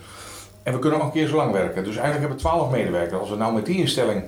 En 0.62 0.72
we 0.72 0.78
kunnen 0.78 0.98
ook 0.98 1.04
een 1.04 1.12
keer 1.12 1.28
zo 1.28 1.36
lang 1.36 1.52
werken. 1.52 1.84
Dus 1.84 1.96
eigenlijk 1.96 2.18
hebben 2.18 2.36
we 2.36 2.42
twaalf 2.42 2.70
medewerkers. 2.70 3.20
Als 3.20 3.30
we 3.30 3.36
nou 3.36 3.54
met 3.54 3.66
die 3.66 3.76
instelling 3.76 4.22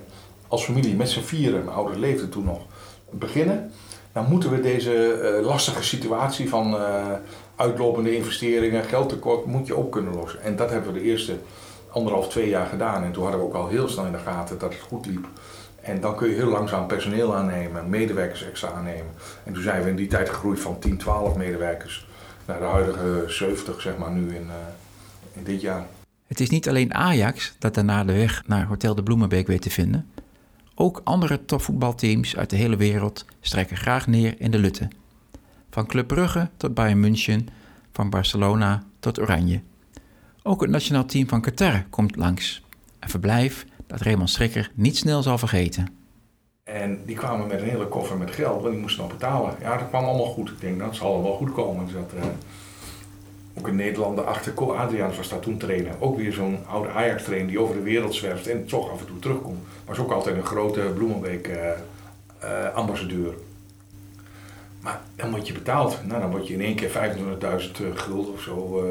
als 0.48 0.64
familie 0.64 0.94
met 0.94 1.08
z'n 1.08 1.20
vieren, 1.20 1.64
mijn 1.64 1.76
ouders 1.76 1.98
leefden 1.98 2.28
toen 2.28 2.44
nog, 2.44 2.60
beginnen, 3.10 3.72
dan 4.12 4.26
moeten 4.28 4.50
we 4.50 4.60
deze 4.60 5.20
uh, 5.38 5.46
lastige 5.46 5.82
situatie 5.82 6.48
van 6.48 6.74
uh, 6.74 7.06
uitlopende 7.56 8.16
investeringen, 8.16 8.84
geldtekort, 8.84 9.44
moet 9.44 9.66
je 9.66 9.76
op 9.76 9.90
kunnen 9.90 10.14
lossen. 10.14 10.42
En 10.42 10.56
dat 10.56 10.70
hebben 10.70 10.92
we 10.92 10.98
de 10.98 11.04
eerste 11.04 11.36
anderhalf, 11.98 12.28
twee 12.28 12.48
jaar 12.48 12.66
gedaan. 12.66 13.04
En 13.04 13.12
toen 13.12 13.22
hadden 13.22 13.40
we 13.40 13.46
ook 13.46 13.54
al 13.54 13.68
heel 13.68 13.88
snel 13.88 14.06
in 14.06 14.12
de 14.12 14.18
gaten 14.18 14.58
dat 14.58 14.72
het 14.72 14.82
goed 14.82 15.06
liep. 15.06 15.26
En 15.80 16.00
dan 16.00 16.16
kun 16.16 16.28
je 16.28 16.34
heel 16.34 16.50
langzaam 16.50 16.86
personeel 16.86 17.34
aannemen, 17.34 17.88
medewerkers 17.88 18.44
extra 18.44 18.70
aannemen. 18.70 19.12
En 19.44 19.52
toen 19.52 19.62
zijn 19.62 19.82
we 19.82 19.90
in 19.90 19.96
die 19.96 20.06
tijd 20.06 20.28
gegroeid 20.28 20.60
van 20.60 20.78
10, 20.78 20.98
12 20.98 21.36
medewerkers 21.36 22.06
naar 22.44 22.58
de 22.58 22.64
huidige 22.64 23.24
70, 23.26 23.80
zeg 23.80 23.96
maar, 23.96 24.10
nu 24.10 24.34
in, 24.34 24.46
uh, 24.46 24.52
in 25.32 25.44
dit 25.44 25.60
jaar. 25.60 25.86
Het 26.26 26.40
is 26.40 26.50
niet 26.50 26.68
alleen 26.68 26.94
Ajax 26.94 27.54
dat 27.58 27.74
daarna 27.74 28.04
de 28.04 28.12
weg 28.12 28.42
naar 28.46 28.66
Hotel 28.66 28.94
de 28.94 29.02
Bloemenbeek 29.02 29.46
weet 29.46 29.62
te 29.62 29.70
vinden. 29.70 30.10
Ook 30.74 31.00
andere 31.04 31.44
topvoetbalteams 31.44 32.36
uit 32.36 32.50
de 32.50 32.56
hele 32.56 32.76
wereld 32.76 33.24
strijken 33.40 33.76
graag 33.76 34.06
neer 34.06 34.34
in 34.38 34.50
de 34.50 34.58
Lutte. 34.58 34.88
Van 35.70 35.86
Club 35.86 36.06
Brugge 36.06 36.48
tot 36.56 36.74
Bayern 36.74 37.00
München, 37.00 37.48
van 37.92 38.10
Barcelona 38.10 38.82
tot 39.00 39.20
Oranje. 39.20 39.60
Ook 40.48 40.60
het 40.60 40.70
nationaal 40.70 41.04
team 41.04 41.28
van 41.28 41.40
Qatar 41.40 41.84
komt 41.90 42.16
langs. 42.16 42.62
Een 43.00 43.08
verblijf 43.08 43.66
dat 43.86 44.00
Raymond 44.00 44.30
Strikker 44.30 44.70
niet 44.74 44.96
snel 44.96 45.22
zal 45.22 45.38
vergeten. 45.38 45.88
En 46.64 47.00
die 47.06 47.16
kwamen 47.16 47.46
met 47.46 47.60
een 47.60 47.68
hele 47.68 47.86
koffer 47.86 48.16
met 48.16 48.30
geld, 48.30 48.60
want 48.60 48.72
die 48.72 48.80
moesten 48.80 49.02
nog 49.02 49.12
betalen. 49.12 49.54
Ja, 49.60 49.76
dat 49.76 49.88
kwam 49.88 50.04
allemaal 50.04 50.26
goed. 50.26 50.48
Ik 50.48 50.60
denk, 50.60 50.78
dat 50.78 50.96
zal 50.96 51.22
wel 51.22 51.36
goed 51.36 51.52
komen. 51.52 51.84
Dus 51.84 51.94
dat, 51.94 52.12
uh, 52.16 52.24
ook 53.58 53.66
een 53.66 53.76
Nederlander 53.76 54.24
achter 54.24 54.54
Co 54.54 54.72
Adriaans 54.72 55.16
was 55.16 55.28
daar 55.28 55.40
toen 55.40 55.58
trainer. 55.58 55.94
Ook 55.98 56.16
weer 56.16 56.32
zo'n 56.32 56.58
oude 56.66 56.90
Ajax-trainer 56.90 57.48
die 57.48 57.60
over 57.60 57.74
de 57.74 57.82
wereld 57.82 58.14
zwerft 58.14 58.46
en 58.46 58.66
toch 58.66 58.90
af 58.90 59.00
en 59.00 59.06
toe 59.06 59.18
terugkomt. 59.18 59.60
Was 59.84 59.98
ook 59.98 60.12
altijd 60.12 60.36
een 60.36 60.46
grote 60.46 60.92
Bloemenbeek-ambassadeur. 60.94 63.26
Uh, 63.26 63.32
uh, 63.32 63.38
maar 64.88 65.00
dan 65.16 65.30
word 65.30 65.46
je 65.46 65.52
betaald. 65.52 65.98
Nou, 66.06 66.20
dan 66.20 66.30
word 66.30 66.46
je 66.48 66.54
in 66.54 66.60
één 66.60 66.74
keer 66.74 66.90
25.000 66.90 67.94
gulden 67.94 68.32
of 68.32 68.40
zo. 68.40 68.84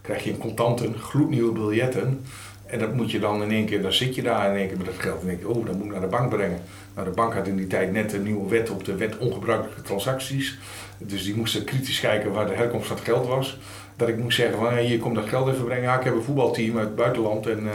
krijg 0.00 0.24
je 0.24 0.30
in 0.30 0.38
contanten, 0.38 0.94
gloednieuwe 0.98 1.52
biljetten. 1.52 2.24
En 2.66 2.78
dat 2.78 2.94
moet 2.94 3.10
je 3.10 3.18
dan 3.18 3.42
in 3.42 3.50
één 3.50 3.66
keer, 3.66 3.82
dan 3.82 3.92
zit 3.92 4.14
je 4.14 4.22
daar 4.22 4.50
in 4.50 4.56
één 4.56 4.68
keer 4.68 4.76
met 4.76 4.86
dat 4.86 4.98
geld. 4.98 5.20
En 5.20 5.26
denk 5.26 5.40
je, 5.40 5.48
oh, 5.48 5.66
dat 5.66 5.74
moet 5.74 5.84
ik 5.84 5.92
naar 5.92 6.00
de 6.00 6.06
bank 6.06 6.28
brengen. 6.28 6.60
Nou, 6.94 7.08
de 7.08 7.14
bank 7.14 7.34
had 7.34 7.46
in 7.46 7.56
die 7.56 7.66
tijd 7.66 7.92
net 7.92 8.12
een 8.12 8.22
nieuwe 8.22 8.48
wet 8.48 8.70
op 8.70 8.84
de 8.84 8.94
wet 8.94 9.18
ongebruikelijke 9.18 9.82
transacties. 9.82 10.58
Dus 10.98 11.24
die 11.24 11.36
moesten 11.36 11.64
kritisch 11.64 12.00
kijken 12.00 12.32
waar 12.32 12.46
de 12.46 12.54
herkomst 12.54 12.86
van 12.86 12.96
het 12.96 13.04
geld 13.04 13.26
was. 13.26 13.58
Dat 13.96 14.08
ik 14.08 14.18
moest 14.18 14.36
zeggen 14.36 14.58
van, 14.58 14.72
hey, 14.72 14.84
hier 14.84 14.98
komt 14.98 15.14
dat 15.14 15.28
geld 15.28 15.48
even 15.48 15.64
brengen. 15.64 15.98
Ik 15.98 16.04
heb 16.04 16.14
een 16.14 16.22
voetbalteam 16.22 16.76
uit 16.76 16.86
het 16.86 16.96
buitenland 16.96 17.46
en 17.46 17.68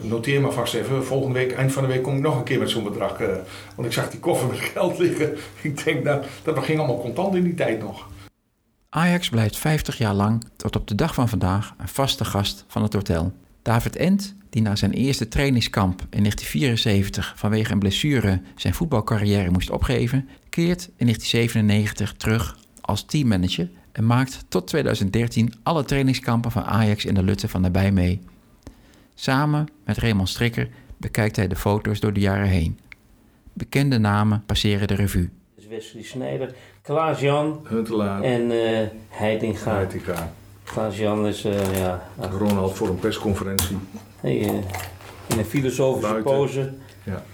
noteer 0.00 0.40
maar 0.40 0.52
vast 0.52 0.74
even. 0.74 1.04
Volgende 1.04 1.38
week, 1.38 1.52
eind 1.52 1.72
van 1.72 1.82
de 1.82 1.88
week 1.88 2.02
kom 2.02 2.16
ik 2.16 2.22
nog 2.22 2.36
een 2.36 2.44
keer 2.44 2.58
met 2.58 2.70
zo'n 2.70 2.84
bedrag. 2.84 3.20
Uh, 3.20 3.28
want 3.74 3.88
ik 3.88 3.92
zag 3.92 4.10
die 4.10 4.20
koffer 4.20 4.48
met 4.48 4.58
geld 4.58 4.98
liggen. 4.98 5.36
Ik 5.62 5.84
denk, 5.84 6.04
nou, 6.04 6.22
dat 6.42 6.64
ging 6.64 6.78
allemaal 6.78 7.00
contant 7.00 7.34
in 7.34 7.42
die 7.42 7.54
tijd 7.54 7.80
nog. 7.80 8.08
Ajax 8.88 9.28
blijft 9.28 9.56
50 9.56 9.98
jaar 9.98 10.14
lang 10.14 10.44
tot 10.56 10.76
op 10.76 10.88
de 10.88 10.94
dag 10.94 11.14
van 11.14 11.28
vandaag 11.28 11.74
een 11.78 11.88
vaste 11.88 12.24
gast 12.24 12.64
van 12.68 12.82
het 12.82 12.92
hotel. 12.92 13.32
David 13.62 13.96
Ent, 13.96 14.34
die 14.50 14.62
na 14.62 14.76
zijn 14.76 14.92
eerste 14.92 15.28
trainingskamp 15.28 16.00
in 16.00 16.18
1974 16.18 17.32
vanwege 17.36 17.72
een 17.72 17.78
blessure 17.78 18.40
zijn 18.56 18.74
voetbalcarrière 18.74 19.50
moest 19.50 19.70
opgeven, 19.70 20.28
keert 20.48 20.90
in 20.96 21.06
1997 21.06 22.12
terug 22.12 22.56
als 22.80 23.04
teammanager 23.04 23.70
en 23.92 24.06
maakt 24.06 24.44
tot 24.48 24.66
2013 24.66 25.52
alle 25.62 25.84
trainingskampen 25.84 26.50
van 26.50 26.64
Ajax 26.64 27.04
in 27.04 27.14
de 27.14 27.22
Lutte 27.22 27.48
van 27.48 27.60
nabij 27.60 27.92
mee. 27.92 28.20
Samen 29.22 29.66
met 29.84 29.98
Raymond 29.98 30.28
Strikker 30.28 30.68
bekijkt 30.96 31.36
hij 31.36 31.48
de 31.48 31.56
foto's 31.56 32.00
door 32.00 32.12
de 32.12 32.20
jaren 32.20 32.46
heen. 32.48 32.78
Bekende 33.52 33.98
namen 33.98 34.42
passeren 34.46 34.88
de 34.88 34.94
revue. 34.94 35.30
Dus 35.56 35.66
Wesley 35.66 36.02
Snijder, 36.02 36.54
Klaas-Jan 36.82 37.60
Huntelaar, 37.68 38.22
en 38.22 38.50
eh 38.50 38.86
Heitinga. 39.08 39.74
Heitinga, 39.74 40.32
Klaas-Jan 40.64 41.26
is, 41.26 41.44
eh, 41.44 41.76
ja, 41.78 42.02
Ronald 42.30 42.74
voor 42.74 42.88
een 42.88 42.98
persconferentie. 42.98 43.76
hey, 44.20 44.40
eh, 44.40 44.48
in 45.26 45.38
een 45.38 45.44
filosofische 45.44 46.10
Buiten. 46.12 46.32
pose. 46.32 46.72
Ja. 47.04 47.24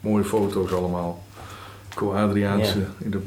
Mooie 0.00 0.24
foto's 0.24 0.72
allemaal. 0.72 1.22
Co 1.94 2.12
Adriaanse 2.12 2.78
Ja. 2.78 2.86
in, 2.98 3.10
de, 3.10 3.20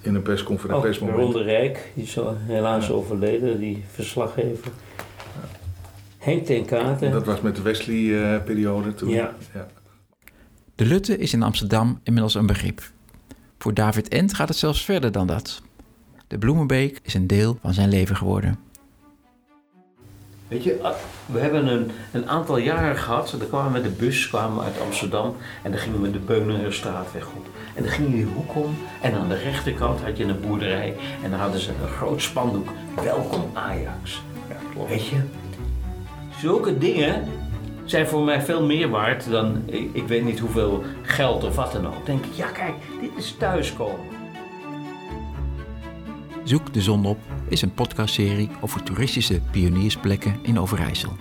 in 0.00 0.14
een 0.14 0.22
persconferentie. 0.22 0.76
Oh, 0.76 0.82
persmoment. 0.90 1.18
Ron 1.18 1.32
de 1.32 1.42
Rijk, 1.42 1.90
die 1.94 2.04
is 2.04 2.12
zo 2.12 2.36
helaas 2.38 2.86
Ja. 2.86 2.92
overleden, 2.92 3.58
die 3.58 3.84
verslaggever. 3.92 4.70
Henk 6.26 6.44
ten 6.44 6.64
Katen. 6.64 7.10
Dat 7.10 7.24
was 7.24 7.40
met 7.40 7.56
de 7.56 7.62
Wesley-periode 7.62 8.94
toen. 8.94 9.08
Ja. 9.08 9.34
De 10.74 10.84
Lutte 10.84 11.18
is 11.18 11.32
in 11.32 11.42
Amsterdam 11.42 12.00
inmiddels 12.02 12.34
een 12.34 12.46
begrip. 12.46 12.90
Voor 13.58 13.74
David 13.74 14.08
Ent 14.08 14.34
gaat 14.34 14.48
het 14.48 14.56
zelfs 14.56 14.84
verder 14.84 15.12
dan 15.12 15.26
dat. 15.26 15.62
De 16.26 16.38
Bloemenbeek 16.38 17.00
is 17.02 17.14
een 17.14 17.26
deel 17.26 17.58
van 17.62 17.74
zijn 17.74 17.88
leven 17.88 18.16
geworden. 18.16 18.58
Weet 20.48 20.64
je, 20.64 20.78
ah, 20.82 20.94
we 21.26 21.38
hebben 21.38 21.66
een, 21.66 21.90
een 22.12 22.28
aantal 22.28 22.58
jaren 22.58 22.96
gehad. 22.96 23.34
Dan 23.38 23.48
kwamen 23.48 23.72
we 23.72 23.78
met 23.78 23.84
de 23.84 24.04
bus 24.04 24.28
kwamen 24.28 24.56
we 24.56 24.64
uit 24.64 24.80
Amsterdam 24.80 25.36
en 25.62 25.70
dan 25.70 25.80
gingen 25.80 26.02
we 26.02 26.10
de 26.10 26.18
Beuningerstraatweg 26.18 27.26
op. 27.26 27.46
En 27.74 27.82
dan 27.82 27.92
ging 27.92 28.08
je 28.08 28.14
die 28.14 28.24
hoek 28.24 28.54
om 28.54 28.76
en 29.00 29.14
aan 29.14 29.28
de 29.28 29.38
rechterkant 29.38 30.00
had 30.00 30.16
je 30.16 30.24
een 30.24 30.40
boerderij 30.40 30.96
en 31.22 31.30
dan 31.30 31.40
hadden 31.40 31.60
ze 31.60 31.70
een 31.70 31.88
groot 31.88 32.22
spandoek. 32.22 32.68
Welkom 33.02 33.50
Ajax. 33.52 34.22
Ja, 34.48 34.56
klopt. 34.72 34.88
Weet 34.88 35.06
je, 35.06 35.16
zulke 36.40 36.78
dingen 36.78 37.28
zijn 37.84 38.06
voor 38.06 38.24
mij 38.24 38.42
veel 38.42 38.66
meer 38.66 38.88
waard 38.88 39.30
dan 39.30 39.62
ik, 39.92 40.06
weet 40.06 40.24
niet 40.24 40.38
hoeveel 40.38 40.82
geld 41.02 41.44
of 41.44 41.56
wat 41.56 41.72
dan 41.72 41.86
ook. 41.86 42.06
Denk 42.06 42.24
ik, 42.24 42.32
ja 42.32 42.48
kijk, 42.48 42.74
dit 43.00 43.10
is 43.16 43.34
thuiskomen. 43.38 44.14
Zoek 46.44 46.72
de 46.72 46.82
zon 46.82 47.06
op 47.06 47.18
is 47.48 47.62
een 47.62 47.74
podcastserie 47.74 48.50
over 48.60 48.82
toeristische 48.82 49.40
pioniersplekken 49.50 50.38
in 50.42 50.58
Overijssel. 50.58 51.12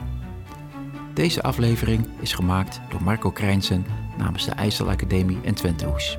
Deze 1.13 1.41
aflevering 1.41 2.07
is 2.19 2.33
gemaakt 2.33 2.81
door 2.89 3.03
Marco 3.03 3.31
Krijnsen 3.31 3.85
namens 4.17 4.45
de 4.45 4.51
IJsselacademie 4.51 5.39
en 5.43 5.55
Twentehoes. 5.55 6.17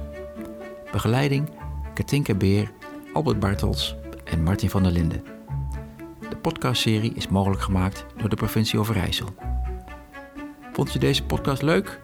Begeleiding 0.92 1.48
Katinka 1.94 2.34
Beer, 2.34 2.72
Albert 3.12 3.40
Bartels 3.40 3.96
en 4.24 4.42
Martin 4.42 4.70
van 4.70 4.82
der 4.82 4.92
Linden. 4.92 5.35
De 6.28 6.36
podcastserie 6.36 7.12
is 7.14 7.28
mogelijk 7.28 7.62
gemaakt 7.62 8.06
door 8.16 8.28
de 8.28 8.36
provincie 8.36 8.78
Overijssel. 8.78 9.34
Vond 10.72 10.92
je 10.92 10.98
deze 10.98 11.24
podcast 11.24 11.62
leuk? 11.62 12.00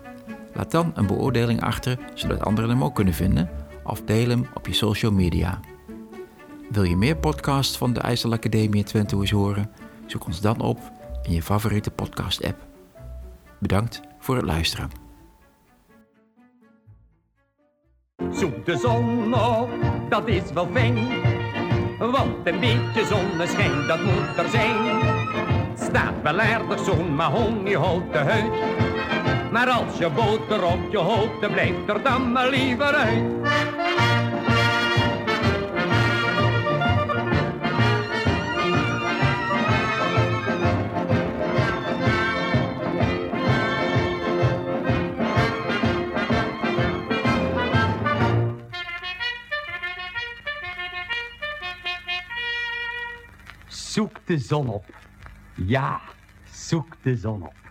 Laat 0.55 0.71
dan 0.71 0.93
een 0.95 1.07
beoordeling 1.07 1.63
achter 1.63 1.99
zodat 2.15 2.45
anderen 2.45 2.71
hem 2.71 2.85
ook 2.85 2.95
kunnen 2.95 3.15
vinden 3.15 3.51
of 3.85 4.03
deel 4.03 4.29
hem 4.29 4.47
op 4.55 4.67
je 4.67 4.73
social 4.73 5.13
media. 5.13 5.61
Wil 6.71 6.83
je 6.83 6.97
meer 6.97 7.17
podcasts 7.17 7.77
van 7.77 7.93
de 7.93 8.01
IJsselacademie 8.01 8.81
in 8.81 8.85
Twentehoes 8.85 9.31
horen? 9.31 9.71
Zoek 10.07 10.27
ons 10.27 10.41
dan 10.41 10.61
op 10.61 10.79
in 11.23 11.33
je 11.33 11.43
favoriete 11.43 11.91
podcast-app. 11.91 12.67
Bedankt 13.59 14.01
voor 14.19 14.37
het 14.37 14.45
luisteren. 14.45 14.91
Zoek 18.31 18.67
de 18.67 18.77
zon 18.77 19.35
op, 19.35 19.71
dat 20.09 20.29
is 20.29 20.53
wel 20.53 20.69
fijn. 20.73 21.32
Want 22.11 22.47
een 22.47 22.61
beetje 22.61 23.05
zonneschijn, 23.05 23.87
dat 23.87 24.03
moet 24.03 24.37
er 24.37 24.49
zijn. 24.49 24.77
Staat 25.75 26.15
wel 26.23 26.41
aardig 26.41 26.85
zo'n 26.85 27.15
mahoniehouten 27.15 28.27
huid. 28.27 28.53
Maar 29.51 29.69
als 29.69 29.99
je 29.99 30.11
boter 30.11 30.65
op 30.65 30.91
je 30.91 30.99
hoofd, 30.99 31.41
dan 31.41 31.53
blijft 31.53 31.89
er 31.89 32.03
dan 32.03 32.33
maar 32.33 32.51
liever 32.51 32.95
uit. 32.95 34.32
De 54.33 54.39
zon 54.39 54.69
op. 54.69 54.85
Ja, 55.55 56.01
zoek 56.51 56.97
de 57.03 57.17
zon 57.17 57.43
op. 57.43 57.62